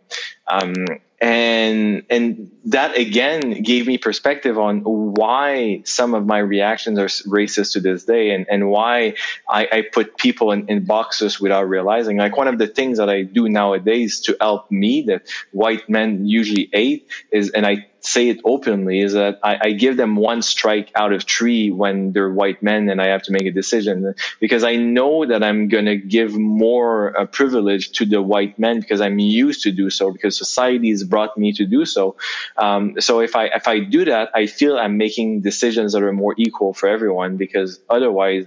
Um, 0.47 0.75
and 1.20 2.05
and 2.11 2.50
that 2.66 2.96
again 2.96 3.62
gave 3.62 3.87
me 3.87 3.96
perspective 3.96 4.59
on 4.59 4.81
why 4.83 5.83
some 5.85 6.14
of 6.14 6.26
my 6.26 6.38
reactions 6.38 6.98
are 6.98 7.07
racist 7.07 7.72
to 7.72 7.81
this 7.81 8.05
day 8.05 8.31
and 8.31 8.46
and 8.50 8.68
why 8.68 9.14
I, 9.48 9.68
I 9.72 9.85
put 9.90 10.18
people 10.18 10.52
in, 10.52 10.68
in 10.68 10.85
boxes 10.85 11.40
without 11.40 11.68
realizing. 11.68 12.18
Like 12.18 12.37
one 12.37 12.48
of 12.48 12.59
the 12.59 12.66
things 12.66 12.98
that 12.98 13.09
I 13.09 13.22
do 13.22 13.48
nowadays 13.48 14.20
to 14.22 14.37
help 14.40 14.70
me 14.70 15.02
that 15.09 15.22
white 15.52 15.88
men 15.88 16.26
usually 16.26 16.68
hate 16.72 17.09
is 17.31 17.50
and 17.50 17.66
I 17.66 17.87
say 18.07 18.29
it 18.29 18.40
openly 18.45 19.01
is 19.01 19.14
that 19.14 19.40
I, 19.42 19.59
I, 19.61 19.71
give 19.73 19.97
them 19.97 20.16
one 20.16 20.40
strike 20.42 20.92
out 20.95 21.12
of 21.12 21.25
three 21.25 21.71
when 21.71 22.12
they're 22.12 22.31
white 22.31 22.62
men 22.62 22.88
and 22.88 23.03
I 23.03 23.09
have 23.09 23.23
to 23.23 23.33
make 23.33 23.47
a 23.47 23.51
decision 23.51 24.14
because 24.38 24.62
I 24.62 24.77
know 24.77 25.27
that 25.27 25.42
I'm 25.42 25.69
going 25.69 25.87
to 25.87 25.97
give 25.97 26.35
more 26.37 27.19
uh, 27.19 27.27
privilege 27.27 27.90
to 27.99 28.07
the 28.07 28.23
white 28.23 28.59
men 28.59 28.81
because 28.81 29.01
I'm 29.01 29.19
used 29.19 29.62
to 29.62 29.73
do 29.73 29.90
so 29.90 30.12
because 30.12 30.38
society 30.38 30.90
has 30.90 31.03
brought 31.03 31.37
me 31.37 31.53
to 31.55 31.66
do 31.66 31.85
so. 31.85 32.16
Um, 32.57 33.01
so 33.01 33.21
if 33.21 33.35
I, 33.35 33.47
if 33.47 33.66
I 33.66 33.81
do 33.81 34.05
that, 34.05 34.31
I 34.35 34.47
feel 34.47 34.79
I'm 34.79 34.97
making 34.97 35.40
decisions 35.40 35.92
that 35.92 36.03
are 36.03 36.12
more 36.12 36.35
equal 36.38 36.73
for 36.75 36.88
everyone 36.88 37.37
because 37.37 37.81
otherwise 37.90 38.47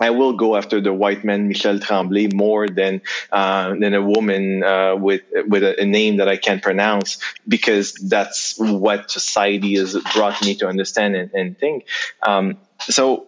I 0.00 0.10
will 0.10 0.32
go 0.34 0.56
after 0.56 0.80
the 0.80 0.92
white 0.92 1.24
man 1.24 1.48
Michel 1.48 1.78
Tremblay 1.78 2.28
more 2.28 2.68
than 2.68 3.02
uh, 3.30 3.74
than 3.78 3.94
a 3.94 4.02
woman 4.02 4.62
uh, 4.62 4.96
with 4.96 5.22
with 5.46 5.62
a, 5.62 5.80
a, 5.80 5.84
name 5.84 6.16
that 6.16 6.28
I 6.28 6.36
can't 6.36 6.62
pronounce 6.62 7.18
because 7.46 7.94
that's 7.94 8.58
what 8.58 9.10
society 9.10 9.74
has 9.76 9.96
brought 10.12 10.42
me 10.44 10.56
to 10.56 10.68
understand 10.68 11.16
and, 11.16 11.32
and 11.32 11.58
think. 11.58 11.86
Um, 12.22 12.58
so 12.80 13.26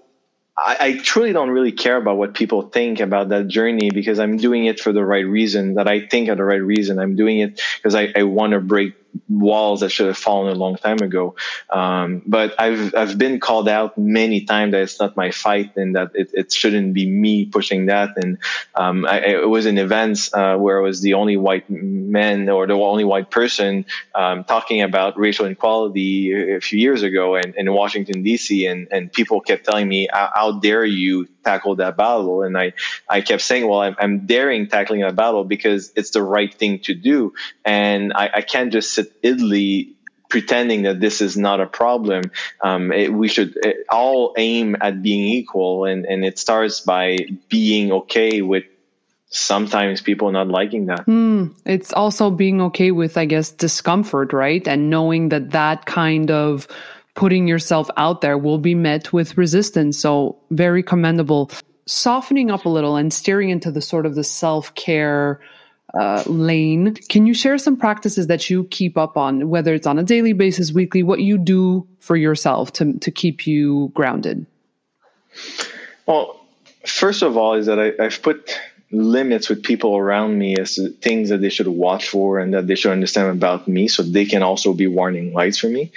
I, 0.59 0.76
I, 0.81 0.98
truly 0.98 1.33
don't 1.33 1.50
really 1.50 1.72
care 1.72 1.96
about 1.96 2.16
what 2.16 2.33
people 2.35 2.62
think 2.62 3.00
about 3.00 3.29
that 3.29 3.46
journey 3.46 3.90
because 3.90 4.18
I'm 4.18 4.38
doing 4.38 4.64
it 4.64 4.81
for 4.81 4.92
the 4.92 5.05
right 5.05 5.26
reason. 5.26 5.74
That 5.74 5.87
I 5.87 6.07
think 6.07 6.29
are 6.31 6.35
the 6.35 6.44
right 6.44 6.62
reason. 6.62 6.98
I'm 6.98 7.14
doing 7.14 7.40
it 7.40 7.61
because 7.76 7.94
I, 7.94 8.12
I 8.16 8.22
want 8.22 8.52
to 8.52 8.61
break 8.61 8.94
walls 9.29 9.81
that 9.81 9.90
should 9.90 10.07
have 10.07 10.18
fallen 10.18 10.52
a 10.55 10.59
long 10.59 10.76
time 10.76 10.98
ago. 10.98 11.37
Um, 11.70 12.22
but 12.26 12.55
I've 12.59 12.94
I've 12.94 13.18
been 13.18 13.40
called 13.40 13.68
out 13.68 13.96
many 13.98 14.44
times 14.44 14.72
that 14.72 14.83
it's 14.83 15.00
not 15.00 15.16
my 15.16 15.31
fight 15.31 15.76
and 15.76 15.96
that 15.96 16.12
it, 16.14 16.31
it 16.33 16.52
shouldn't 16.52 16.94
be 16.94 17.09
me 17.09 17.46
pushing 17.46 17.87
that. 17.87 18.16
And 18.16 18.38
um, 18.74 19.07
I, 19.07 19.18
it 19.20 19.48
was 19.48 19.66
in 19.66 19.79
events 19.79 20.33
uh, 20.33 20.57
where 20.57 20.79
I 20.79 20.83
was 20.83 21.00
the 21.00 21.14
only 21.14 21.37
white 21.37 21.68
man 21.68 22.48
or 22.48 22.66
the 22.66 22.74
only 22.74 23.05
white 23.05 23.31
person 23.31 23.87
um, 24.14 24.44
talking 24.44 24.83
about 24.83 25.18
racial 25.18 25.46
inequality 25.46 26.55
a 26.55 26.61
few 26.61 26.79
years 26.79 27.02
ago 27.02 27.37
in, 27.37 27.55
in 27.57 27.72
Washington 27.72 28.22
D.C. 28.22 28.66
and 28.66 28.88
and 28.90 29.12
people 29.12 29.40
kept 29.40 29.64
telling 29.64 29.88
me, 29.88 30.09
"How 30.12 30.59
dare 30.61 30.85
you 30.85 31.29
tackle 31.44 31.76
that 31.76 31.96
battle?" 31.96 32.42
And 32.42 32.57
I 32.57 32.72
I 33.09 33.20
kept 33.20 33.42
saying, 33.42 33.66
"Well, 33.66 33.81
I'm, 33.81 33.96
I'm 33.98 34.26
daring 34.26 34.68
tackling 34.68 35.00
that 35.00 35.16
battle 35.16 35.44
because 35.44 35.92
it's 35.96 36.11
the 36.11 36.22
right 36.22 36.52
thing 36.52 36.81
to 36.81 36.94
do, 36.94 37.35
and 37.64 38.12
I, 38.12 38.31
I 38.35 38.42
can't 38.42 38.72
just 38.72 38.94
sit 38.94 39.06
idly 39.25 39.97
pretending 40.29 40.83
that 40.83 41.01
this 41.01 41.21
is 41.21 41.37
not 41.37 41.61
a 41.61 41.66
problem. 41.66 42.31
Um, 42.61 42.92
it, 42.92 43.12
we 43.12 43.29
should 43.29 43.57
it, 43.57 43.87
all 43.88 44.35
aim 44.37 44.77
at 44.81 45.03
being 45.03 45.25
equal, 45.25 45.85
and, 45.85 46.05
and 46.05 46.25
it 46.25 46.38
starts 46.38 46.81
by 46.81 47.19
being 47.49 47.92
okay 47.92 48.42
with 48.42 48.64
sometimes 49.29 50.01
people 50.01 50.31
not 50.31 50.49
liking 50.49 50.87
that. 50.87 51.07
Mm, 51.07 51.55
it's 51.64 51.92
also 51.92 52.31
being 52.31 52.61
okay 52.62 52.90
with, 52.90 53.16
I 53.16 53.25
guess, 53.25 53.51
discomfort, 53.51 54.33
right? 54.33 54.66
And 54.66 54.90
knowing 54.90 55.29
that 55.31 55.51
that 55.51 55.87
kind 55.87 56.31
of 56.31 56.69
putting 57.14 57.49
yourself 57.49 57.88
out 57.97 58.21
there 58.21 58.38
will 58.38 58.59
be 58.59 58.75
met 58.75 59.12
with 59.12 59.37
resistance. 59.37 59.99
So 59.99 60.38
very 60.51 60.83
commendable. 60.83 61.51
Softening 61.87 62.51
up 62.51 62.64
a 62.64 62.69
little 62.69 62.97
and 62.97 63.12
steering 63.12 63.51
into 63.51 63.71
the 63.71 63.81
sort 63.81 64.07
of 64.07 64.14
the 64.14 64.25
self 64.25 64.75
care 64.75 65.40
uh, 65.98 66.22
lane. 66.26 66.94
Can 67.09 67.26
you 67.26 67.35
share 67.35 67.59
some 67.59 67.76
practices 67.76 68.26
that 68.26 68.50
you 68.50 68.64
keep 68.64 68.96
up 68.96 69.16
on, 69.16 69.48
whether 69.48 69.74
it's 69.74 69.87
on 69.87 69.98
a 69.98 70.02
daily 70.02 70.32
basis, 70.32 70.72
weekly, 70.72 71.02
what 71.02 71.20
you 71.20 71.38
do 71.38 71.87
for 72.00 72.16
yourself 72.16 72.72
to, 72.74 72.98
to 72.98 73.11
keep 73.11 73.46
you 73.46 73.90
grounded? 73.94 74.46
Well, 76.06 76.40
first 76.85 77.22
of 77.22 77.37
all, 77.37 77.54
is 77.54 77.66
that 77.66 77.78
I, 77.78 77.92
I've 78.02 78.22
put 78.22 78.59
limits 78.92 79.48
with 79.48 79.62
people 79.62 79.96
around 79.96 80.38
me 80.38 80.56
as 80.56 80.78
things 81.00 81.30
that 81.30 81.40
they 81.40 81.48
should 81.48 81.66
watch 81.66 82.09
for 82.09 82.38
and 82.38 82.54
that 82.54 82.66
they 82.66 82.76
should 82.76 82.92
understand 82.92 83.30
about 83.30 83.66
me 83.66 83.88
so 83.88 84.02
they 84.02 84.24
can 84.24 84.42
also 84.42 84.72
be 84.72 84.87
warning 84.87 85.32
lights 85.32 85.59
for 85.59 85.68
me. 85.68 85.90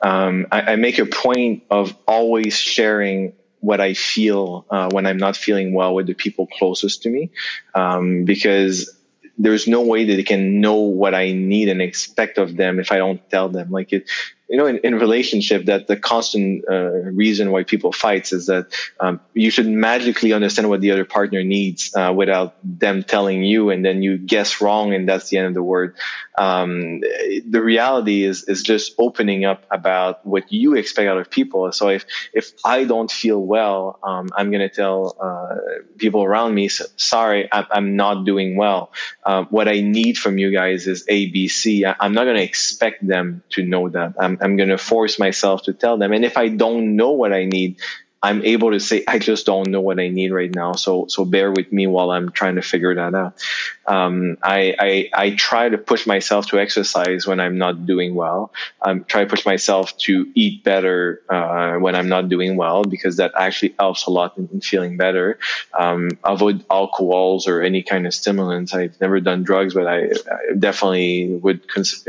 Um, 0.00 0.46
I, 0.50 0.72
I, 0.72 0.76
make 0.76 0.98
a 0.98 1.06
point 1.06 1.62
of 1.70 1.96
always 2.08 2.56
sharing 2.56 3.34
what 3.60 3.80
I 3.80 3.94
feel 3.94 4.66
uh, 4.68 4.90
when 4.90 5.06
I'm 5.06 5.18
not 5.18 5.36
feeling 5.36 5.72
well 5.72 5.94
with 5.94 6.08
the 6.08 6.14
people 6.14 6.48
closest 6.48 7.04
to 7.04 7.10
me 7.10 7.30
um, 7.76 8.24
because 8.24 8.92
there's 9.38 9.66
no 9.66 9.82
way 9.82 10.04
that 10.04 10.14
they 10.14 10.22
can 10.22 10.60
know 10.60 10.74
what 10.74 11.14
I 11.14 11.32
need 11.32 11.68
and 11.68 11.80
expect 11.80 12.38
of 12.38 12.56
them 12.56 12.78
if 12.78 12.92
I 12.92 12.98
don't 12.98 13.20
tell 13.30 13.48
them. 13.48 13.70
Like 13.70 13.92
it, 13.92 14.08
you 14.48 14.58
know, 14.58 14.66
in, 14.66 14.78
in 14.84 14.94
relationship, 14.96 15.64
that 15.64 15.86
the 15.86 15.96
constant 15.96 16.64
uh, 16.70 16.90
reason 16.90 17.50
why 17.50 17.64
people 17.64 17.90
fight 17.90 18.30
is 18.32 18.46
that 18.46 18.66
um, 19.00 19.20
you 19.32 19.50
should 19.50 19.66
magically 19.66 20.34
understand 20.34 20.68
what 20.68 20.82
the 20.82 20.90
other 20.90 21.06
partner 21.06 21.42
needs 21.42 21.94
uh, 21.96 22.12
without 22.14 22.56
them 22.62 23.02
telling 23.02 23.42
you, 23.42 23.70
and 23.70 23.82
then 23.82 24.02
you 24.02 24.18
guess 24.18 24.60
wrong, 24.60 24.92
and 24.92 25.08
that's 25.08 25.30
the 25.30 25.38
end 25.38 25.46
of 25.46 25.54
the 25.54 25.62
word. 25.62 25.96
Um, 26.38 27.00
the 27.00 27.60
reality 27.62 28.24
is 28.24 28.44
is 28.44 28.62
just 28.62 28.94
opening 28.98 29.44
up 29.44 29.64
about 29.70 30.24
what 30.26 30.52
you 30.52 30.74
expect 30.74 31.08
out 31.08 31.18
of 31.18 31.30
people. 31.30 31.70
So 31.72 31.88
if 31.88 32.06
if 32.32 32.52
I 32.64 32.84
don't 32.84 33.10
feel 33.10 33.40
well, 33.40 33.98
um, 34.02 34.30
I'm 34.36 34.50
going 34.50 34.66
to 34.66 34.74
tell 34.74 35.16
uh, 35.20 35.56
people 35.98 36.24
around 36.24 36.54
me, 36.54 36.68
sorry, 36.68 37.48
I'm 37.52 37.96
not 37.96 38.24
doing 38.24 38.56
well. 38.56 38.92
Uh, 39.24 39.44
what 39.50 39.68
I 39.68 39.80
need 39.80 40.16
from 40.18 40.38
you 40.38 40.50
guys 40.52 40.86
is 40.86 41.04
A, 41.08 41.26
B, 41.30 41.48
C. 41.48 41.84
I'm 41.84 42.12
not 42.12 42.24
going 42.24 42.36
to 42.36 42.42
expect 42.42 43.06
them 43.06 43.42
to 43.50 43.62
know 43.62 43.88
that. 43.88 44.14
I'm, 44.18 44.38
I'm 44.40 44.56
going 44.56 44.70
to 44.70 44.78
force 44.78 45.18
myself 45.18 45.64
to 45.64 45.72
tell 45.72 45.98
them. 45.98 46.12
And 46.12 46.24
if 46.24 46.36
I 46.36 46.48
don't 46.48 46.96
know 46.96 47.10
what 47.10 47.32
I 47.32 47.44
need, 47.44 47.80
I'm 48.22 48.44
able 48.44 48.70
to 48.70 48.78
say, 48.78 49.02
I 49.08 49.18
just 49.18 49.46
don't 49.46 49.68
know 49.68 49.80
what 49.80 49.98
I 49.98 50.08
need 50.08 50.30
right 50.30 50.54
now. 50.54 50.74
So, 50.74 51.06
so 51.08 51.24
bear 51.24 51.50
with 51.50 51.72
me 51.72 51.88
while 51.88 52.10
I'm 52.10 52.30
trying 52.30 52.54
to 52.54 52.62
figure 52.62 52.94
that 52.94 53.14
out. 53.14 53.42
Um, 53.86 54.38
I, 54.42 54.74
I, 54.78 55.10
I, 55.12 55.30
try 55.30 55.68
to 55.68 55.76
push 55.76 56.06
myself 56.06 56.46
to 56.48 56.60
exercise 56.60 57.26
when 57.26 57.40
I'm 57.40 57.58
not 57.58 57.84
doing 57.84 58.14
well. 58.14 58.52
I 58.80 58.94
try 58.94 59.24
to 59.24 59.30
push 59.30 59.44
myself 59.44 59.96
to 59.98 60.30
eat 60.34 60.62
better 60.62 61.22
uh, 61.28 61.78
when 61.78 61.96
I'm 61.96 62.08
not 62.08 62.28
doing 62.28 62.56
well 62.56 62.84
because 62.84 63.16
that 63.16 63.32
actually 63.36 63.74
helps 63.78 64.06
a 64.06 64.10
lot 64.10 64.38
in, 64.38 64.48
in 64.52 64.60
feeling 64.60 64.96
better. 64.96 65.38
Um, 65.76 66.10
avoid 66.22 66.64
alcohols 66.70 67.48
or 67.48 67.60
any 67.62 67.82
kind 67.82 68.06
of 68.06 68.14
stimulants. 68.14 68.72
I've 68.72 69.00
never 69.00 69.18
done 69.18 69.42
drugs, 69.42 69.74
but 69.74 69.88
I, 69.88 70.04
I 70.04 70.54
definitely 70.56 71.40
would 71.42 71.68
cons- 71.68 72.06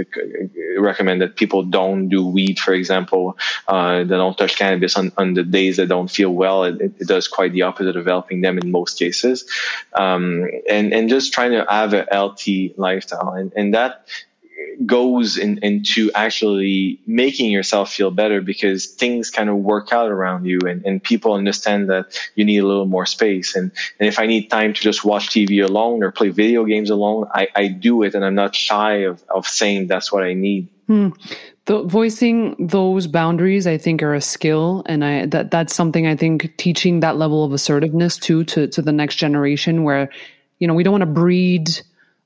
recommend 0.78 1.22
that 1.22 1.36
people 1.36 1.64
don't 1.64 2.10
do 2.10 2.26
weed, 2.28 2.60
for 2.60 2.74
example. 2.74 3.38
Uh, 3.68 4.00
they 4.00 4.16
don't 4.16 4.38
touch 4.38 4.58
cannabis 4.58 4.96
on, 4.96 5.12
on 5.18 5.34
the 5.34 5.44
days 5.44 5.78
they 5.78 5.86
don't 5.86 6.10
feel 6.10 6.30
well. 6.30 6.66
It, 6.66 6.82
it, 6.82 7.08
does 7.08 7.28
quite 7.28 7.52
the 7.52 7.64
opposite 7.64 7.96
of 7.96 8.06
helping 8.06 8.42
them 8.42 8.58
in 8.58 8.72
most 8.72 8.98
cases. 8.98 9.46
Um, 9.94 10.50
and, 10.70 10.94
and 10.94 11.10
just 11.10 11.34
trying 11.34 11.52
to 11.52 11.63
have 11.70 11.94
a 11.94 12.08
healthy 12.12 12.74
lifestyle, 12.78 13.34
and, 13.34 13.52
and 13.56 13.74
that 13.74 14.06
goes 14.86 15.38
in, 15.38 15.60
into 15.60 16.12
actually 16.14 17.00
making 17.06 17.52
yourself 17.52 17.92
feel 17.92 18.12
better 18.12 18.42
because 18.42 18.88
things 18.88 19.30
kind 19.30 19.50
of 19.50 19.58
work 19.58 19.92
out 19.92 20.10
around 20.10 20.46
you 20.46 20.60
and, 20.68 20.86
and 20.86 21.04
people 21.04 21.34
understand 21.34 21.90
that 21.90 22.06
you 22.36 22.46
need 22.46 22.60
a 22.60 22.68
little 22.68 22.86
more 22.86 23.06
space. 23.06 23.56
And, 23.56 23.72
and 24.00 24.08
if 24.08 24.20
I 24.20 24.26
need 24.26 24.50
time 24.50 24.74
to 24.74 24.82
just 24.82 25.04
watch 25.06 25.30
TV 25.30 25.64
alone 25.64 26.04
or 26.04 26.12
play 26.12 26.30
video 26.30 26.66
games 26.66 26.90
alone, 26.90 27.28
I, 27.34 27.48
I 27.56 27.68
do 27.68 28.04
it 28.04 28.16
and 28.16 28.26
I'm 28.26 28.36
not 28.36 28.56
shy 28.56 29.04
of, 29.04 29.24
of 29.30 29.48
saying 29.48 29.88
that's 29.88 30.12
what 30.12 30.24
I 30.24 30.34
need. 30.34 30.68
Hmm. 30.88 31.10
The, 31.66 31.84
voicing 31.84 32.68
those 32.68 33.08
boundaries, 33.08 33.68
I 33.68 33.78
think, 33.78 34.04
are 34.04 34.14
a 34.14 34.20
skill, 34.20 34.84
and 34.86 35.06
I 35.06 35.28
that 35.28 35.50
that's 35.50 35.74
something 35.74 36.06
I 36.06 36.18
think 36.18 36.58
teaching 36.58 37.00
that 37.00 37.16
level 37.16 37.46
of 37.46 37.54
assertiveness 37.54 38.18
too 38.18 38.44
to 38.44 38.68
to 38.68 38.82
the 38.82 38.92
next 38.92 39.16
generation, 39.16 39.84
where 39.84 40.10
you 40.60 40.68
know, 40.68 40.74
we 40.74 40.84
don't 40.84 40.94
want 40.94 41.02
to 41.02 41.08
breed 41.08 41.70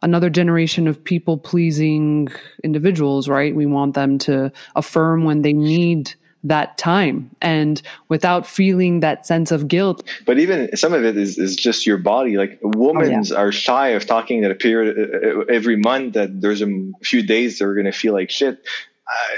another 0.01 0.29
generation 0.29 0.87
of 0.87 1.03
people 1.03 1.37
pleasing 1.37 2.27
individuals, 2.63 3.27
right? 3.27 3.55
We 3.55 3.65
want 3.65 3.95
them 3.95 4.17
to 4.19 4.51
affirm 4.75 5.23
when 5.23 5.41
they 5.41 5.53
need 5.53 6.13
that 6.43 6.77
time 6.77 7.31
and 7.41 7.81
without 8.09 8.45
feeling 8.45 8.99
that 9.01 9.25
sense 9.25 9.51
of 9.51 9.67
guilt. 9.67 10.03
But 10.25 10.39
even 10.39 10.75
some 10.77 10.93
of 10.93 11.03
it 11.03 11.17
is, 11.17 11.37
is 11.37 11.55
just 11.55 11.85
your 11.85 11.97
body. 11.97 12.37
Like 12.37 12.59
women 12.61 13.13
oh, 13.13 13.21
yeah. 13.23 13.35
are 13.35 13.51
shy 13.51 13.89
of 13.89 14.05
talking 14.05 14.41
that 14.41 14.51
a 14.51 14.55
period 14.55 15.49
every 15.49 15.77
month 15.77 16.13
that 16.13 16.39
there's 16.39 16.61
a 16.61 16.91
few 17.03 17.23
days 17.23 17.59
they're 17.59 17.73
going 17.73 17.85
to 17.85 17.91
feel 17.91 18.13
like 18.13 18.29
shit. 18.29 18.65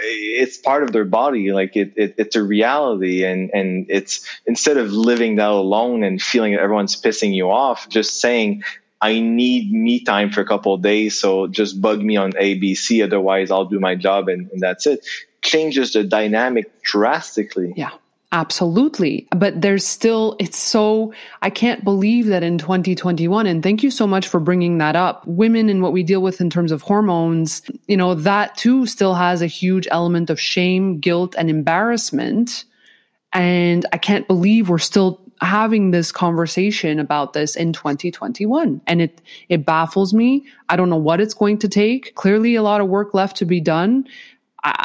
It's 0.03 0.57
part 0.57 0.83
of 0.83 0.91
their 0.91 1.05
body 1.05 1.51
like 1.51 1.75
it, 1.75 1.93
it, 1.95 2.15
it's 2.17 2.35
a 2.35 2.43
reality 2.43 3.23
and 3.23 3.51
and 3.53 3.85
it's 3.89 4.27
instead 4.45 4.77
of 4.77 4.91
living 4.91 5.35
that 5.35 5.49
alone 5.49 6.03
and 6.03 6.21
feeling 6.21 6.53
that 6.53 6.61
everyone's 6.61 6.99
pissing 6.99 7.33
you 7.33 7.51
off 7.51 7.87
just 7.87 8.19
saying 8.19 8.63
I 9.01 9.19
need 9.19 9.71
me 9.71 10.03
time 10.03 10.29
for 10.29 10.41
a 10.41 10.45
couple 10.45 10.73
of 10.73 10.81
days. 10.81 11.19
So 11.19 11.47
just 11.47 11.81
bug 11.81 12.01
me 12.01 12.17
on 12.17 12.33
ABC. 12.33 13.03
Otherwise, 13.03 13.49
I'll 13.49 13.65
do 13.65 13.79
my 13.79 13.95
job 13.95 14.27
and, 14.27 14.49
and 14.51 14.61
that's 14.61 14.85
it. 14.87 15.05
Changes 15.41 15.93
the 15.93 16.03
dynamic 16.03 16.81
drastically. 16.81 17.73
Yeah. 17.77 17.91
Absolutely. 18.31 19.27
But 19.35 19.61
there's 19.61 19.85
still, 19.85 20.35
it's 20.39 20.57
so, 20.57 21.13
I 21.41 21.49
can't 21.49 21.83
believe 21.83 22.27
that 22.27 22.43
in 22.43 22.59
2021, 22.59 23.47
and 23.47 23.63
thank 23.63 23.81
you 23.81 23.89
so 23.89 24.05
much 24.05 24.27
for 24.27 24.39
bringing 24.39 24.77
that 24.77 24.95
up. 24.95 25.25
Women 25.25 25.67
and 25.67 25.81
what 25.81 25.93
we 25.93 26.03
deal 26.03 26.21
with 26.21 26.39
in 26.39 26.49
terms 26.51 26.71
of 26.71 26.83
hormones, 26.83 27.63
you 27.87 27.97
know, 27.97 28.13
that 28.13 28.55
too 28.55 28.85
still 28.85 29.15
has 29.15 29.41
a 29.41 29.47
huge 29.47 29.87
element 29.89 30.29
of 30.29 30.39
shame, 30.39 30.99
guilt, 30.99 31.33
and 31.39 31.49
embarrassment. 31.49 32.65
And 33.33 33.87
I 33.93 33.97
can't 33.97 34.27
believe 34.27 34.69
we're 34.69 34.77
still 34.77 35.21
having 35.41 35.91
this 35.91 36.11
conversation 36.11 36.99
about 36.99 37.33
this 37.33 37.55
in 37.55 37.71
2021 37.71 38.81
and 38.87 39.01
it 39.01 39.21
it 39.47 39.65
baffles 39.65 40.13
me 40.13 40.45
i 40.67 40.75
don't 40.75 40.89
know 40.89 40.97
what 40.97 41.21
it's 41.21 41.33
going 41.33 41.57
to 41.57 41.69
take 41.69 42.13
clearly 42.15 42.55
a 42.55 42.61
lot 42.61 42.81
of 42.81 42.89
work 42.89 43.13
left 43.13 43.37
to 43.37 43.45
be 43.45 43.61
done 43.61 44.05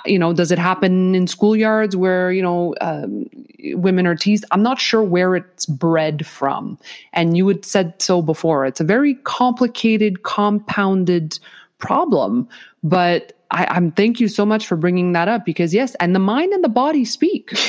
you 0.07 0.19
know 0.19 0.33
does 0.33 0.51
it 0.51 0.59
happen 0.59 1.15
in 1.15 1.27
schoolyards 1.27 1.95
where 1.95 2.33
you 2.33 2.43
know 2.43 2.75
um, 2.81 3.27
women 3.73 4.07
are 4.07 4.15
teased? 4.15 4.45
I'm 4.51 4.63
not 4.63 4.81
sure 4.81 5.03
where 5.03 5.37
it's 5.37 5.67
bred 5.67 6.27
from. 6.27 6.79
And 7.13 7.37
you 7.37 7.47
had 7.49 7.65
said 7.65 8.01
so 8.01 8.23
before 8.23 8.67
it's 8.67 8.81
a 8.81 8.85
very 8.85 9.15
complicated 9.25 10.23
compounded 10.23 11.39
problem. 11.79 12.49
But 12.83 13.33
I, 13.55 13.77
am 13.77 13.93
thank 13.93 14.19
you 14.19 14.27
so 14.27 14.45
much 14.45 14.67
for 14.67 14.75
bringing 14.75 15.13
that 15.13 15.29
up 15.29 15.45
because 15.45 15.73
yes, 15.73 15.95
and 16.01 16.13
the 16.13 16.19
mind 16.19 16.53
and 16.53 16.65
the 16.65 16.69
body 16.69 17.05
speak. 17.05 17.53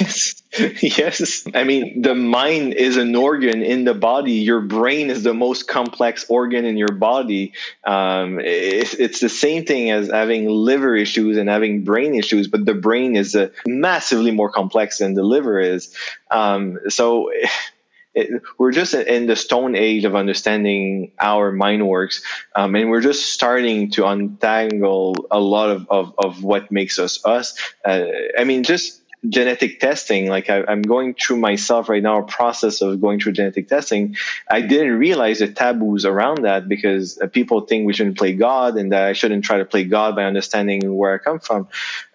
Yes, 0.58 0.80
yes. 0.82 1.45
I 1.54 1.65
mean, 1.65 2.02
the 2.02 2.15
mind 2.15 2.76
is 2.76 2.95
an 2.95 3.13
organ 3.13 3.62
in 3.62 3.84
the 3.84 3.93
body. 3.93 4.32
Your 4.32 4.62
brain 4.62 5.10
is 5.10 5.24
the 5.24 5.34
most 5.34 5.67
complex 5.67 6.26
organ 6.30 6.63
in 6.63 6.78
your 6.78 6.93
body. 6.93 7.52
Um, 7.84 8.39
it's, 8.39 8.93
it's 8.93 9.19
the 9.19 9.28
same 9.28 9.65
thing 9.65 9.91
as 9.91 10.10
having 10.10 10.48
liver 10.48 10.95
issues 10.95 11.36
and 11.36 11.50
having 11.50 11.84
brain 11.84 12.15
issues, 12.15 12.48
but 12.48 12.65
the 12.65 12.74
brain 12.74 13.17
is 13.17 13.36
uh, 13.36 13.50
massively 13.67 14.32
more 14.32 14.50
complex 14.50 15.00
than 15.00 15.13
the 15.13 15.24
liver 15.24 15.60
is. 15.60 15.93
Um, 16.32 16.80
so 16.88 17.34
it, 18.15 18.41
we're 18.58 18.71
just 18.71 18.93
in 18.93 19.28
the 19.28 19.36
stone 19.36 19.75
age 19.75 20.06
of 20.06 20.15
understanding 20.15 21.12
our 21.19 21.51
mind 21.51 21.88
works, 21.88 22.23
um, 22.56 22.75
and 22.75 22.89
we're 22.89 23.01
just 23.01 23.34
starting 23.34 23.91
to 23.91 24.06
untangle 24.06 25.28
a 25.30 25.39
lot 25.39 25.69
of, 25.69 25.88
of, 25.89 26.15
of 26.17 26.43
what 26.43 26.71
makes 26.71 26.97
us 26.97 27.25
us. 27.25 27.60
Uh, 27.84 28.06
I 28.38 28.45
mean, 28.45 28.63
just 28.63 29.01
genetic 29.30 29.80
testing 29.80 30.28
like 30.28 30.49
I, 30.49 30.63
am 30.67 30.82
going 30.82 31.15
through 31.15 31.38
myself 31.38 31.89
right 31.89 32.04
now 32.04 32.19
a 32.19 32.23
process 32.23 32.82
of 32.82 33.01
going 33.01 33.19
through 33.19 33.34
genetic 33.34 33.67
testing 33.67 34.15
i 34.49 34.62
didn't 34.62 34.99
realize 34.99 35.39
the 35.39 35.47
taboos 35.47 36.06
around 36.06 36.43
that 36.43 36.67
because 36.67 37.19
uh, 37.19 37.28
people 37.28 37.62
think 37.62 37.88
we 37.88 37.93
shouldn't 37.93 38.17
play 38.17 38.34
god 38.34 38.78
and 38.78 38.91
that 38.91 39.04
i 39.04 39.13
shouldn't 39.13 39.43
try 39.43 39.58
to 39.58 39.65
play 39.65 39.84
god 39.84 40.15
by 40.15 40.25
understanding 40.25 40.95
where 40.95 41.13
i 41.13 41.17
come 41.17 41.39
from 41.39 41.67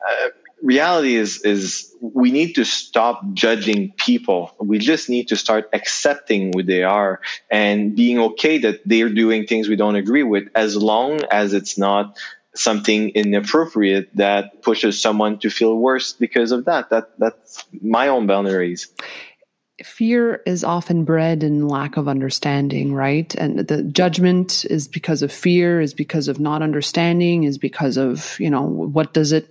uh, 0.07 0.29
reality 0.62 1.14
is 1.14 1.42
is 1.42 1.94
we 2.01 2.31
need 2.31 2.55
to 2.55 2.64
stop 2.64 3.20
judging 3.35 3.92
people. 3.96 4.55
We 4.59 4.79
just 4.79 5.09
need 5.09 5.29
to 5.29 5.37
start 5.37 5.68
accepting 5.73 6.53
who 6.55 6.62
they 6.62 6.83
are 6.83 7.20
and 7.51 7.94
being 7.94 8.18
okay 8.18 8.59
that 8.59 8.81
they're 8.87 9.11
doing 9.11 9.46
things 9.46 9.68
we 9.68 9.77
don't 9.77 9.96
agree 9.96 10.23
with 10.23 10.49
as 10.55 10.77
long 10.77 11.23
as 11.31 11.53
it's 11.53 11.79
not 11.79 12.18
something 12.55 13.11
inappropriate 13.11 14.14
that 14.16 14.62
pushes 14.62 15.01
someone 15.01 15.38
to 15.38 15.51
feel 15.51 15.77
worse 15.77 16.12
because 16.12 16.53
of 16.53 16.64
that. 16.64 16.90
That 16.90 17.18
that's 17.18 17.64
my 17.81 18.09
own 18.09 18.27
boundaries. 18.27 18.88
Fear 19.83 20.42
is 20.44 20.62
often 20.62 21.05
bred 21.05 21.42
in 21.42 21.66
lack 21.66 21.96
of 21.96 22.07
understanding, 22.07 22.92
right? 22.92 23.35
And 23.37 23.61
the 23.61 23.83
judgment 23.83 24.66
is 24.68 24.88
because 24.88 25.23
of 25.23 25.33
fear, 25.33 25.81
is 25.81 25.94
because 25.94 26.29
of 26.29 26.38
not 26.38 26.61
understanding, 26.61 27.44
is 27.44 27.57
because 27.57 27.96
of, 27.96 28.38
you 28.38 28.51
know, 28.51 28.61
what 28.61 29.14
does 29.14 29.33
it 29.33 29.49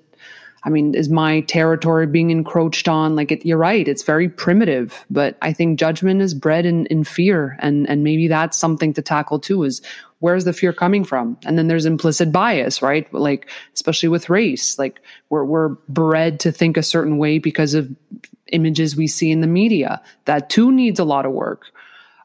I 0.64 0.70
mean, 0.70 0.94
is 0.94 1.10
my 1.10 1.42
territory 1.42 2.06
being 2.06 2.32
encroached 2.32 2.88
on? 2.88 3.16
Like, 3.16 3.32
it, 3.32 3.46
you're 3.46 3.58
right, 3.58 3.88
it's 3.88 4.04
very 4.04 4.28
primitive, 4.28 5.06
but 5.10 5.38
I 5.42 5.54
think 5.54 5.80
judgment 5.80 6.22
is 6.22 6.34
bred 6.34 6.66
in, 6.66 6.86
in 6.88 7.04
fear. 7.04 7.58
And, 7.60 7.90
and 7.90 8.04
maybe 8.04 8.28
that's 8.28 8.58
something 8.58 8.94
to 8.94 9.02
tackle 9.02 9.40
too 9.40 9.64
is 9.64 9.82
where's 10.20 10.44
the 10.44 10.54
fear 10.54 10.74
coming 10.74 11.04
from? 11.04 11.38
And 11.46 11.58
then 11.58 11.68
there's 11.68 11.86
implicit 11.86 12.32
bias, 12.32 12.82
right? 12.82 13.12
Like, 13.14 13.50
especially 13.74 14.10
with 14.10 14.30
race, 14.30 14.78
like 14.78 15.00
we're, 15.30 15.46
we're 15.46 15.70
bred 15.88 16.42
to 16.42 16.52
think 16.52 16.76
a 16.76 16.84
certain 16.84 17.18
way 17.18 17.40
because 17.40 17.74
of 17.74 17.90
images 18.48 18.96
we 18.96 19.08
see 19.08 19.32
in 19.32 19.42
the 19.42 19.48
media. 19.48 20.02
That 20.26 20.50
too 20.50 20.72
needs 20.72 21.00
a 21.00 21.06
lot 21.06 21.26
of 21.26 21.32
work. 21.32 21.68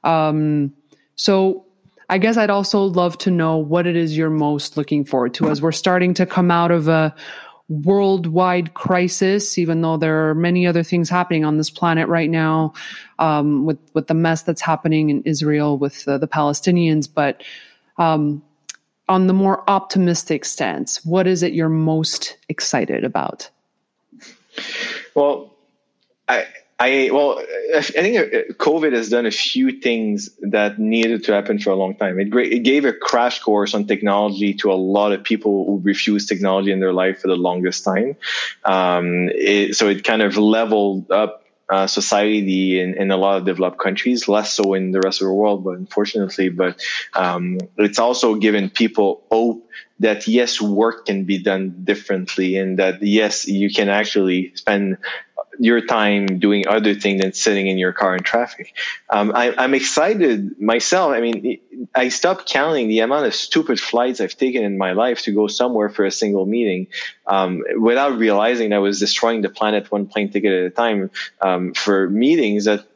Um, 0.03 0.75
so 1.15 1.65
I 2.09 2.19
guess 2.19 2.37
I'd 2.37 2.51
also 2.51 2.81
love 2.81 3.17
to 3.19 3.31
know 3.31 3.57
what 3.57 3.87
it 3.87 3.97
is 3.97 4.17
you're 4.17 4.31
most 4.31 4.77
looking 4.77 5.05
forward 5.05 5.35
to 5.35 5.49
as 5.49 5.63
we're 5.63 5.73
starting 5.73 6.15
to 6.15 6.27
come 6.27 6.51
out 6.51 6.71
of 6.71 6.89
a 6.89 7.15
worldwide 7.69 8.75
crisis, 8.75 9.57
even 9.59 9.81
though 9.81 9.97
there 9.97 10.29
are 10.29 10.35
many 10.35 10.67
other 10.67 10.83
things 10.83 11.09
happening 11.09 11.45
on 11.45 11.57
this 11.57 11.71
planet 11.71 12.09
right 12.09 12.31
now, 12.31 12.75
um, 13.19 13.65
with 13.65 13.79
with 13.95 14.07
the 14.07 14.15
mess 14.15 14.43
that's 14.43 14.61
happening 14.61 15.11
in 15.11 15.23
Israel 15.23 15.79
with 15.79 16.05
the 16.05 16.29
Palestinians. 16.29 17.09
But 17.13 17.43
um, 17.99 18.43
on 19.09 19.27
the 19.27 19.33
more 19.33 19.69
optimistic 19.69 20.45
stance, 20.45 21.05
what 21.05 21.27
is 21.27 21.43
it 21.43 21.53
you're 21.53 21.69
most 21.69 22.37
excited 22.49 23.05
about? 23.05 23.51
Well, 25.15 25.55
I 26.29 26.47
I 26.79 27.11
well, 27.13 27.41
I 27.75 27.81
think 27.83 28.19
uh, 28.19 28.53
COVID 28.55 28.93
has 28.95 29.09
done 29.09 29.27
a 29.27 29.31
few 29.31 29.81
things 29.81 30.31
that 30.43 30.79
needed 30.79 31.25
to 31.25 31.33
happen 31.33 31.61
for 31.61 31.71
a 31.71 31.77
long 31.77 31.95
time. 31.95 32.19
It, 32.19 32.35
it 32.35 32.65
gave 32.65 32.85
a 32.85 32.93
crash 32.93 33.41
course 33.41 33.75
on 33.75 33.87
technology 33.87 34.55
to 34.55 34.73
a 34.73 34.75
lot 34.75 35.13
of 35.13 35.23
people 35.23 35.65
who 35.67 35.81
refused 35.85 36.29
technology 36.29 36.73
in 36.73 36.81
their 36.81 36.93
life 36.93 37.21
for 37.21 37.29
the 37.29 37.37
longest 37.37 37.85
time. 37.85 38.17
Um, 38.65 39.31
it, 39.33 39.77
so 39.77 39.89
it 39.89 40.03
kind 40.03 40.23
of 40.23 40.37
leveled 40.37 41.13
up 41.13 41.45
uh, 41.69 41.87
society 41.87 42.81
in, 42.81 42.95
in 42.95 43.11
a 43.11 43.17
lot 43.17 43.39
of 43.39 43.47
developed 43.47 43.79
countries, 43.79 44.29
less 44.29 44.53
so 44.53 44.75
in 44.75 44.91
the 44.91 45.01
rest 45.01 45.23
of 45.23 45.29
the 45.29 45.33
world, 45.33 45.65
but 45.65 45.79
unfortunately, 45.79 46.49
but 46.49 46.81
um, 47.15 47.59
it's 47.79 47.99
also 47.99 48.35
given 48.35 48.69
people 48.69 49.23
hope 49.31 49.67
that 50.01 50.27
yes, 50.27 50.61
work 50.61 51.07
can 51.07 51.25
be 51.25 51.39
done 51.39 51.85
differently 51.85 52.57
and 52.57 52.79
that 52.79 53.03
yes, 53.03 53.47
you 53.49 53.73
can 53.73 53.89
actually 53.89 54.53
spend 54.57 54.99
your 55.59 55.81
time 55.81 56.39
doing 56.39 56.67
other 56.67 56.95
things 56.95 57.23
than 57.23 57.33
sitting 57.33 57.67
in 57.67 57.79
your 57.79 57.93
car 57.93 58.17
in 58.17 58.23
traffic. 58.23 58.75
Um, 59.11 59.33
I, 59.35 59.65
am 59.65 59.75
excited 59.75 60.61
myself. 60.61 61.13
I 61.13 61.21
mean, 61.21 61.61
I 61.95 62.09
stopped 62.09 62.47
counting 62.49 62.89
the 62.89 63.01
amount 63.01 63.27
of 63.27 63.35
stupid 63.35 63.81
flights 63.81 64.21
I've 64.21 64.37
taken 64.37 64.65
in 64.65 64.79
my 64.79 64.93
life 64.93 65.23
to 65.23 65.33
go 65.33 65.47
somewhere 65.47 65.89
for 65.89 66.05
a 66.05 66.11
single 66.11 66.47
meeting 66.47 66.89
um, 67.27 67.63
without 67.79 68.19
realizing 68.19 68.73
I 68.73 68.79
was 68.79 68.99
destroying 68.99 69.43
the 69.43 69.49
planet 69.49 69.91
one 69.91 70.07
plane 70.07 70.31
ticket 70.31 70.53
at 70.53 70.65
a 70.67 70.71
time 70.71 71.11
um, 71.41 71.75
for 71.75 72.09
meetings 72.09 72.65
that 72.65 72.87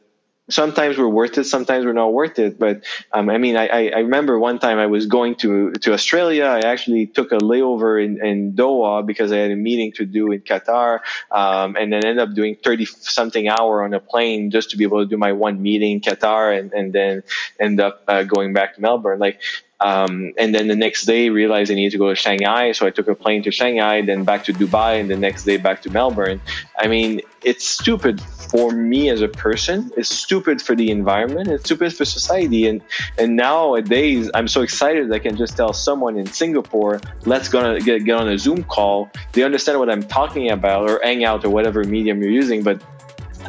sometimes 0.49 0.97
we're 0.97 1.07
worth 1.07 1.37
it, 1.37 1.45
sometimes 1.45 1.85
we're 1.85 1.93
not 1.93 2.13
worth 2.13 2.39
it. 2.39 2.59
But 2.59 2.83
um, 3.11 3.29
I 3.29 3.37
mean, 3.37 3.55
I, 3.55 3.89
I, 3.89 3.99
remember 3.99 4.37
one 4.37 4.59
time 4.59 4.77
I 4.77 4.87
was 4.87 5.05
going 5.05 5.35
to 5.35 5.71
to 5.71 5.93
Australia. 5.93 6.45
I 6.45 6.59
actually 6.59 7.07
took 7.07 7.31
a 7.31 7.37
layover 7.37 8.03
in, 8.03 8.23
in 8.25 8.53
Doha 8.53 9.05
because 9.05 9.31
I 9.31 9.37
had 9.37 9.51
a 9.51 9.55
meeting 9.55 9.91
to 9.93 10.05
do 10.05 10.31
in 10.31 10.41
Qatar, 10.41 10.99
um, 11.31 11.75
and 11.75 11.93
then 11.93 12.05
ended 12.05 12.19
up 12.19 12.33
doing 12.35 12.55
thirty 12.55 12.85
something 12.85 13.47
hour 13.47 13.83
on 13.83 13.93
a 13.93 13.99
plane 13.99 14.51
just 14.51 14.71
to 14.71 14.77
be 14.77 14.83
able 14.83 14.99
to 14.99 15.09
do 15.09 15.17
my 15.17 15.33
one 15.33 15.61
meeting 15.61 15.93
in 15.93 16.01
Qatar, 16.01 16.57
and, 16.57 16.73
and 16.73 16.93
then 16.93 17.23
end 17.59 17.79
up 17.79 18.03
uh, 18.07 18.23
going 18.23 18.53
back 18.53 18.75
to 18.75 18.81
Melbourne. 18.81 19.19
Like 19.19 19.41
um, 19.81 20.33
and 20.37 20.53
then 20.53 20.67
the 20.67 20.75
next 20.75 21.05
day 21.05 21.29
realized 21.29 21.71
I 21.71 21.75
needed 21.75 21.91
to 21.91 21.97
go 21.97 22.09
to 22.09 22.15
Shanghai. 22.15 22.73
So 22.73 22.85
I 22.85 22.89
took 22.89 23.07
a 23.07 23.15
plane 23.15 23.43
to 23.43 23.51
Shanghai, 23.51 24.01
then 24.01 24.23
back 24.23 24.43
to 24.45 24.53
Dubai, 24.53 24.99
and 24.99 25.09
the 25.09 25.15
next 25.15 25.45
day 25.45 25.57
back 25.57 25.81
to 25.83 25.89
Melbourne. 25.89 26.41
I 26.77 26.87
mean, 26.87 27.21
it's 27.43 27.65
stupid 27.65 28.19
for 28.21 28.71
me 28.71 29.09
as 29.09 29.21
a 29.21 29.29
person. 29.29 29.91
It's 29.95 30.09
stupid 30.09 30.61
for 30.61 30.75
the 30.75 30.91
environment. 30.91 31.47
It's 31.47 31.63
stupid 31.63 31.93
for 31.93 32.03
society. 32.03 32.67
And 32.67 32.81
and 33.17 33.37
nowadays, 33.37 34.29
I'm 34.33 34.49
so 34.49 34.61
excited 34.61 35.09
that 35.09 35.15
I 35.15 35.19
can 35.19 35.37
just 35.37 35.55
tell 35.55 35.71
someone 35.71 36.17
in 36.17 36.25
Singapore, 36.25 36.99
let's 37.25 37.47
go 37.47 37.79
get, 37.79 38.03
get 38.03 38.15
on 38.15 38.27
a 38.27 38.37
Zoom 38.37 38.63
call. 38.63 39.09
They 39.31 39.43
understand 39.43 39.79
what 39.79 39.89
I'm 39.89 40.03
talking 40.03 40.51
about 40.51 40.89
or 40.89 40.99
Hangout 41.03 41.45
or 41.45 41.49
whatever 41.51 41.83
medium 41.85 42.21
you're 42.21 42.31
using, 42.31 42.63
but 42.63 42.81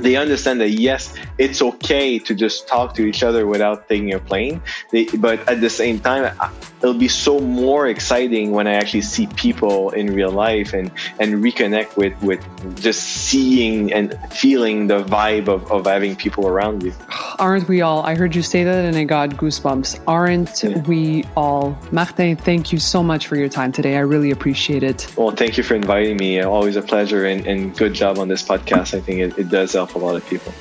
they 0.03 0.17
understand 0.17 0.61
that 0.61 0.71
yes, 0.71 1.15
it's 1.39 1.63
okay 1.63 2.19
to 2.19 2.35
just 2.35 2.69
talk 2.69 2.95
to 2.95 3.03
each 3.03 3.23
other 3.23 3.47
without 3.47 3.89
taking 3.89 4.13
a 4.13 4.19
plane. 4.19 4.63
They, 4.93 5.05
but 5.05 5.47
at 5.49 5.61
the 5.61 5.71
same 5.71 6.01
time, 6.01 6.35
it'll 6.83 6.95
be 6.95 7.09
so 7.09 7.41
more 7.41 7.89
exciting 7.89 8.53
when 8.53 8.67
I 8.67 8.75
actually 8.75 9.03
see 9.03 9.27
people 9.37 9.91
in 9.91 10.15
real 10.15 10.31
life 10.31 10.73
and 10.73 10.91
and 11.19 11.35
reconnect 11.45 11.97
with 11.97 12.15
with 12.23 12.41
just 12.81 13.03
seeing 13.03 13.93
and 13.93 14.17
feeling 14.31 14.87
the 14.87 15.03
vibe 15.05 15.49
of, 15.49 15.71
of 15.71 15.87
having 15.87 16.17
people 16.17 16.47
around 16.47 16.83
you. 16.83 16.93
Aren't 17.39 17.69
we 17.69 17.81
all? 17.81 18.03
I 18.03 18.15
heard 18.15 18.35
you 18.35 18.43
say 18.43 18.65
that 18.65 18.85
and 18.85 18.97
I 18.97 19.05
got 19.05 19.31
goosebumps. 19.31 20.03
Aren't 20.07 20.63
yeah. 20.63 20.79
we 20.83 21.25
all? 21.37 21.79
Martin, 21.91 22.37
thank 22.37 22.73
you 22.73 22.79
so 22.79 23.03
much 23.03 23.27
for 23.27 23.37
your 23.37 23.49
time 23.49 23.73
today. 23.73 23.97
I 23.97 24.01
really 24.01 24.31
appreciate 24.31 24.83
it. 24.83 25.13
Well, 25.17 25.31
thank 25.31 25.57
you 25.57 25.63
for 25.63 25.75
inviting 25.75 26.17
me. 26.17 26.41
Always 26.41 26.77
a 26.77 26.83
pleasure 26.83 27.25
and, 27.27 27.47
and 27.47 27.77
good 27.77 27.95
job 27.95 28.19
on 28.19 28.29
this 28.29 28.43
podcast. 28.43 28.95
I 28.95 29.01
think 29.01 29.21
it, 29.21 29.39
it 29.39 29.49
does 29.49 29.73
help 29.73 29.90
a 29.95 29.99
lot 29.99 30.17
of 30.17 30.27
people. 30.27 30.53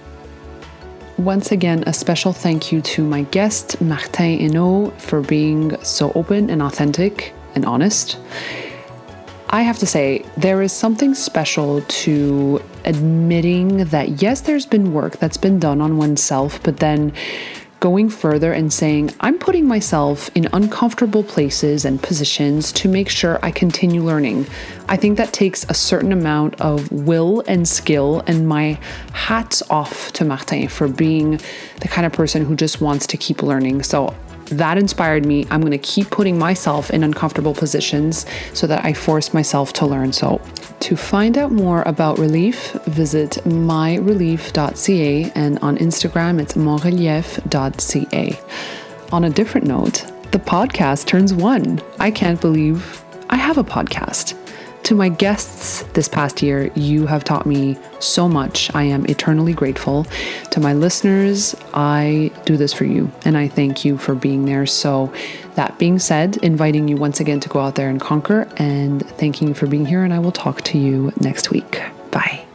Once 1.18 1.52
again, 1.52 1.84
a 1.86 1.92
special 1.92 2.32
thank 2.32 2.72
you 2.72 2.82
to 2.82 3.04
my 3.04 3.24
guest, 3.24 3.82
Martin 3.82 4.40
Enault, 4.40 4.92
for 4.98 5.22
being 5.22 5.76
so 5.84 6.12
open 6.16 6.50
and 6.50 6.62
authentic 6.62 7.34
and 7.56 7.66
honest. 7.66 8.18
I 9.50 9.64
have 9.64 9.80
to 9.80 9.86
say, 9.86 10.24
there 10.38 10.62
is 10.62 10.72
something 10.72 11.16
special 11.16 11.82
to 11.82 12.62
admitting 12.86 13.86
that, 13.86 14.22
yes, 14.22 14.42
there's 14.42 14.66
been 14.66 14.94
work 14.94 15.18
that's 15.18 15.38
been 15.38 15.60
done 15.60 15.82
on 15.82 15.98
oneself, 15.98 16.62
but 16.64 16.78
then 16.78 17.12
going 17.80 18.10
further 18.10 18.52
and 18.52 18.72
saying, 18.72 19.12
I'm 19.20 19.38
putting 19.38 19.68
myself 19.68 20.30
in 20.36 20.48
uncomfortable 20.54 21.24
places 21.24 21.86
and 21.86 22.02
positions 22.02 22.72
to 22.74 22.90
make 22.90 23.10
sure 23.10 23.40
I 23.42 23.52
continue 23.52 24.04
learning. 24.04 24.48
I 24.88 24.98
think 24.98 25.18
that 25.18 25.32
takes 25.34 25.64
a 25.70 25.74
certain 25.74 26.12
amount 26.12 26.60
of 26.60 26.92
will 26.92 27.44
and 27.48 27.68
skill, 27.68 28.22
and 28.28 28.48
my 28.48 28.80
hats 29.14 29.62
off 29.70 30.12
to 30.14 30.26
Martin 30.26 30.68
for 30.68 30.88
being 30.88 31.40
the 31.82 31.88
kind 31.88 32.06
of 32.06 32.12
person 32.12 32.46
who 32.46 32.56
just 32.56 32.82
wants 32.82 33.08
to 33.08 33.18
keep 33.18 33.42
learning. 33.42 33.84
So 33.84 34.16
that 34.50 34.78
inspired 34.78 35.26
me. 35.26 35.46
I'm 35.50 35.62
going 35.62 35.72
to 35.72 35.78
keep 35.78 36.10
putting 36.10 36.38
myself 36.38 36.90
in 36.92 37.04
uncomfortable 37.04 37.54
positions 37.54 38.26
so 38.54 38.68
that 38.68 38.84
I 38.86 38.94
force 38.94 39.34
myself 39.34 39.74
to 39.74 39.86
learn. 39.86 40.14
So, 40.14 40.42
to 40.82 40.96
find 40.96 41.38
out 41.38 41.52
more 41.52 41.84
about 41.84 42.18
Relief, 42.20 42.72
visit 42.86 43.32
myrelief.ca 43.46 45.32
and 45.36 45.60
on 45.60 45.78
Instagram 45.78 46.40
it's 46.40 46.54
monrelief.ca. 46.54 48.40
On 49.12 49.24
a 49.24 49.30
different 49.30 49.68
note, 49.68 50.06
the 50.32 50.40
podcast 50.40 51.08
turns 51.08 51.34
one. 51.34 51.82
I 52.00 52.12
can't 52.12 52.40
believe 52.40 53.04
I 53.30 53.36
have 53.36 53.58
a 53.58 53.64
podcast. 53.64 54.39
To 54.84 54.96
my 54.96 55.10
guests 55.10 55.84
this 55.94 56.08
past 56.08 56.42
year, 56.42 56.72
you 56.76 57.06
have 57.06 57.24
taught 57.24 57.46
me 57.46 57.78
so 58.00 58.28
much. 58.28 58.74
I 58.74 58.84
am 58.84 59.06
eternally 59.06 59.54
grateful. 59.54 60.06
To 60.52 60.60
my 60.60 60.74
listeners, 60.74 61.56
I 61.74 62.32
do 62.46 62.58
this 62.58 62.74
for 62.74 62.86
you 62.86 63.12
and 63.24 63.38
I 63.38 63.48
thank 63.48 63.86
you 63.86 63.98
for 63.98 64.16
being 64.16 64.46
there. 64.46 64.66
So, 64.66 65.14
that 65.56 65.78
being 65.78 66.00
said, 66.00 66.38
inviting 66.38 66.88
you 66.88 66.96
once 66.96 67.20
again 67.20 67.40
to 67.42 67.50
go 67.50 67.60
out 67.60 67.76
there 67.76 67.90
and 67.90 68.00
conquer 68.00 68.48
and 68.58 69.08
thanking 69.18 69.50
you 69.50 69.54
for 69.54 69.68
being 69.68 69.86
here. 69.86 70.04
And 70.04 70.14
I 70.14 70.20
will 70.20 70.32
talk 70.32 70.62
to 70.64 70.78
you 70.78 71.12
next 71.20 71.52
week. 71.52 71.82
Bye. 72.12 72.49